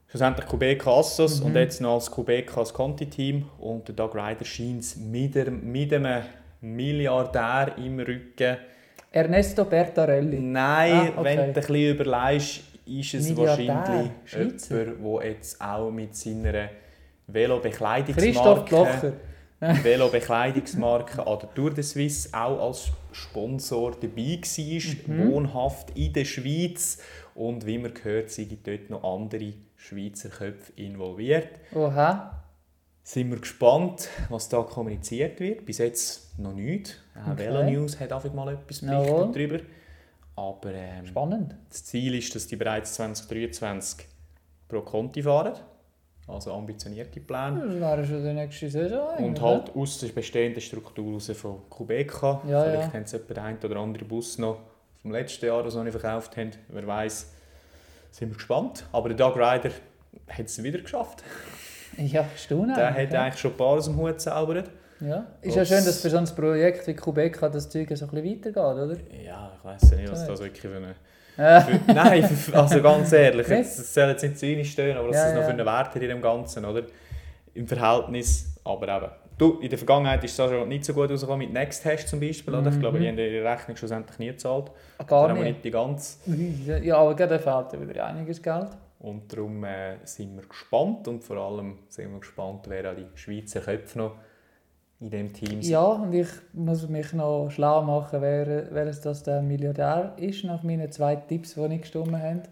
[0.08, 1.46] Schlussendlich Kubeka Assos Mhm.
[1.46, 5.50] und jetzt noch als Kubeka als Conti-Team und der Doug Ryder scheint es mit, der-
[5.50, 6.22] mit einem
[6.60, 8.56] Milliardär im Rücken.
[9.12, 10.38] Ernesto Bertarelli.
[10.40, 11.24] Nein, Ah, okay.
[11.24, 14.84] wenn du ein bisschen überlegst, ist es Milliardär, wahrscheinlich Schweizer.
[14.84, 16.68] jemand, der jetzt auch mit seiner.
[19.82, 25.30] Velobekleidungsmarke an der Tour de Suisse auch als Sponsor dabei war, Mhm.
[25.32, 26.98] wohnhaft in der Schweiz.
[27.34, 31.48] Und wie man gehört, sind dort noch andere Schweizer Köpfe involviert.
[31.74, 32.35] Oha.
[33.08, 35.64] Sind wir gespannt, was da kommuniziert wird.
[35.64, 36.96] Bis jetzt noch nichts.
[37.14, 37.46] Auch Okay.
[37.46, 39.32] Velo News hat einfach mal etwas berichtet Jawohl.
[39.32, 39.58] darüber.
[40.34, 41.54] Aber ähm, Spannend.
[41.68, 44.08] das Ziel ist, dass die bereits 2023
[44.66, 45.52] pro Conti fahren.
[46.26, 47.60] Also ambitionierte Pläne.
[47.64, 49.16] Das wäre schon die nächste Saison.
[49.18, 52.42] Und halt aus der bestehenden Struktur raus von Kubeka.
[52.48, 52.92] Ja, Vielleicht ja.
[52.92, 54.58] haben sie den einen oder anderen Bus noch
[55.00, 56.50] vom letzten Jahr, sie noch nicht verkauft haben.
[56.70, 57.30] Wer weiß,
[58.10, 58.84] sind wir gespannt.
[58.90, 59.70] Aber der Doug Ryder
[60.28, 61.22] hat es wieder geschafft.
[61.98, 62.74] Ja, staune.
[62.74, 63.22] Der hat ja.
[63.22, 64.70] eigentlich schon ein paar aus dem Hut gezaubert.
[65.00, 65.26] Ja.
[65.42, 68.10] Ist ja Was- schön, dass für so ein Projekt wie Quebec das Zeug so ein
[68.10, 68.96] bisschen weitergeht, oder?
[69.24, 70.94] Ja, ich weiß ja nicht, was das wirklich für eine...
[71.38, 72.24] Äh, Für, nein,
[72.54, 75.34] also ganz ehrlich, jetzt, es soll jetzt nicht zu wenig stehen, aber was Ja, es
[75.34, 75.46] noch ja.
[75.46, 76.82] für einen Wert hat in dem Ganzen, oder?
[77.52, 79.10] Im Verhältnis, aber eben.
[79.36, 82.54] Du, in der Vergangenheit ist es schon nicht so gut rausgekommen mit Nexthash zum Beispiel,
[82.54, 82.70] oder?
[82.70, 83.02] Ich glaube, Mhm.
[83.02, 84.70] die haben ihre Rechnung schlussendlich nie gezahlt.
[85.06, 85.44] gar Oder auch nicht.
[85.44, 86.16] nicht die ganze.
[86.82, 88.68] Ja, aber gerade fehlt ja wieder einiges Geld.
[89.06, 93.60] Und darum äh, sind wir gespannt und vor allem sind wir gespannt, wer die Schweizer
[93.60, 94.16] Köpfe noch
[94.98, 95.70] in dem Team sind.
[95.70, 100.64] Ja, und ich muss mich noch schlau machen, wer, welches das der Milliardär ist, nach
[100.64, 102.42] meinen zwei Tipps, die nicht gestimmt haben.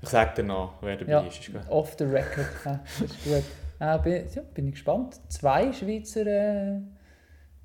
[0.00, 1.20] Ich sage dir noch, wer dabei Ja.
[1.20, 1.40] ist.
[1.40, 1.60] ist gut.
[1.68, 2.46] Off the record.
[2.64, 3.42] Ja, das ist gut.
[3.78, 5.20] Äh, bin, ja, bin ich gespannt.
[5.28, 6.78] Zwei Schweizer äh,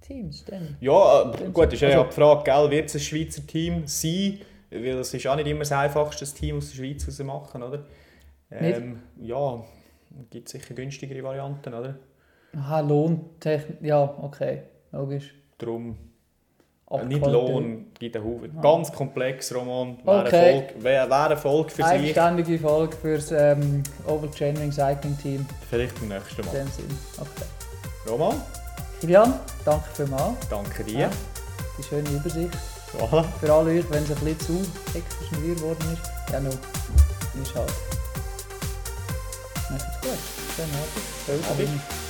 [0.02, 0.44] Teams.
[0.44, 0.76] Dann.
[0.82, 4.40] Ja, äh, gut, ist ja Also- die Frage, gell, wird es ein Schweizer Team sein?
[4.70, 7.64] Weil es ist auch nicht immer das einfachste, das Team aus der Schweiz zu machen,
[7.64, 7.86] oder?
[8.52, 9.64] Ähm, ja,
[10.30, 11.96] gibt sicher günstigere Varianten, oder?
[12.56, 13.78] Aha, Lohntechnik.
[13.82, 14.64] Ja, okay.
[14.92, 15.34] Logisch.
[15.58, 17.26] Darum, äh, Aber nicht.
[17.26, 18.58] Lohn, gibt einen Haufen.
[18.58, 18.62] Ah.
[18.62, 19.98] Ganz komplex, Roman.
[20.06, 20.64] Wäre Okay.
[20.78, 21.86] wäre, wäre eine Folge für sich.
[21.86, 23.84] Eigenständige Folge für das ähm,
[24.36, 25.46] Chainring Cycling Team.
[25.70, 26.54] Vielleicht beim nächsten In Mal.
[26.56, 26.98] dem Sinn.
[27.20, 28.10] Okay.
[28.10, 28.42] Roman,
[29.02, 29.34] Kilian,
[29.66, 30.48] danke vielmals.
[30.50, 31.00] danke dir.
[31.00, 31.10] Ja.
[31.78, 32.54] Die schöne Übersicht.
[32.98, 33.24] Voilà.
[33.42, 36.32] Für alle euch, wenn es ein bisschen zu hektisch geworden ist.
[36.32, 36.50] Ja, no.
[36.50, 37.74] Ist halt.
[39.72, 40.20] nessas coisas.
[40.20, 42.07] Você nota, pergunta bem.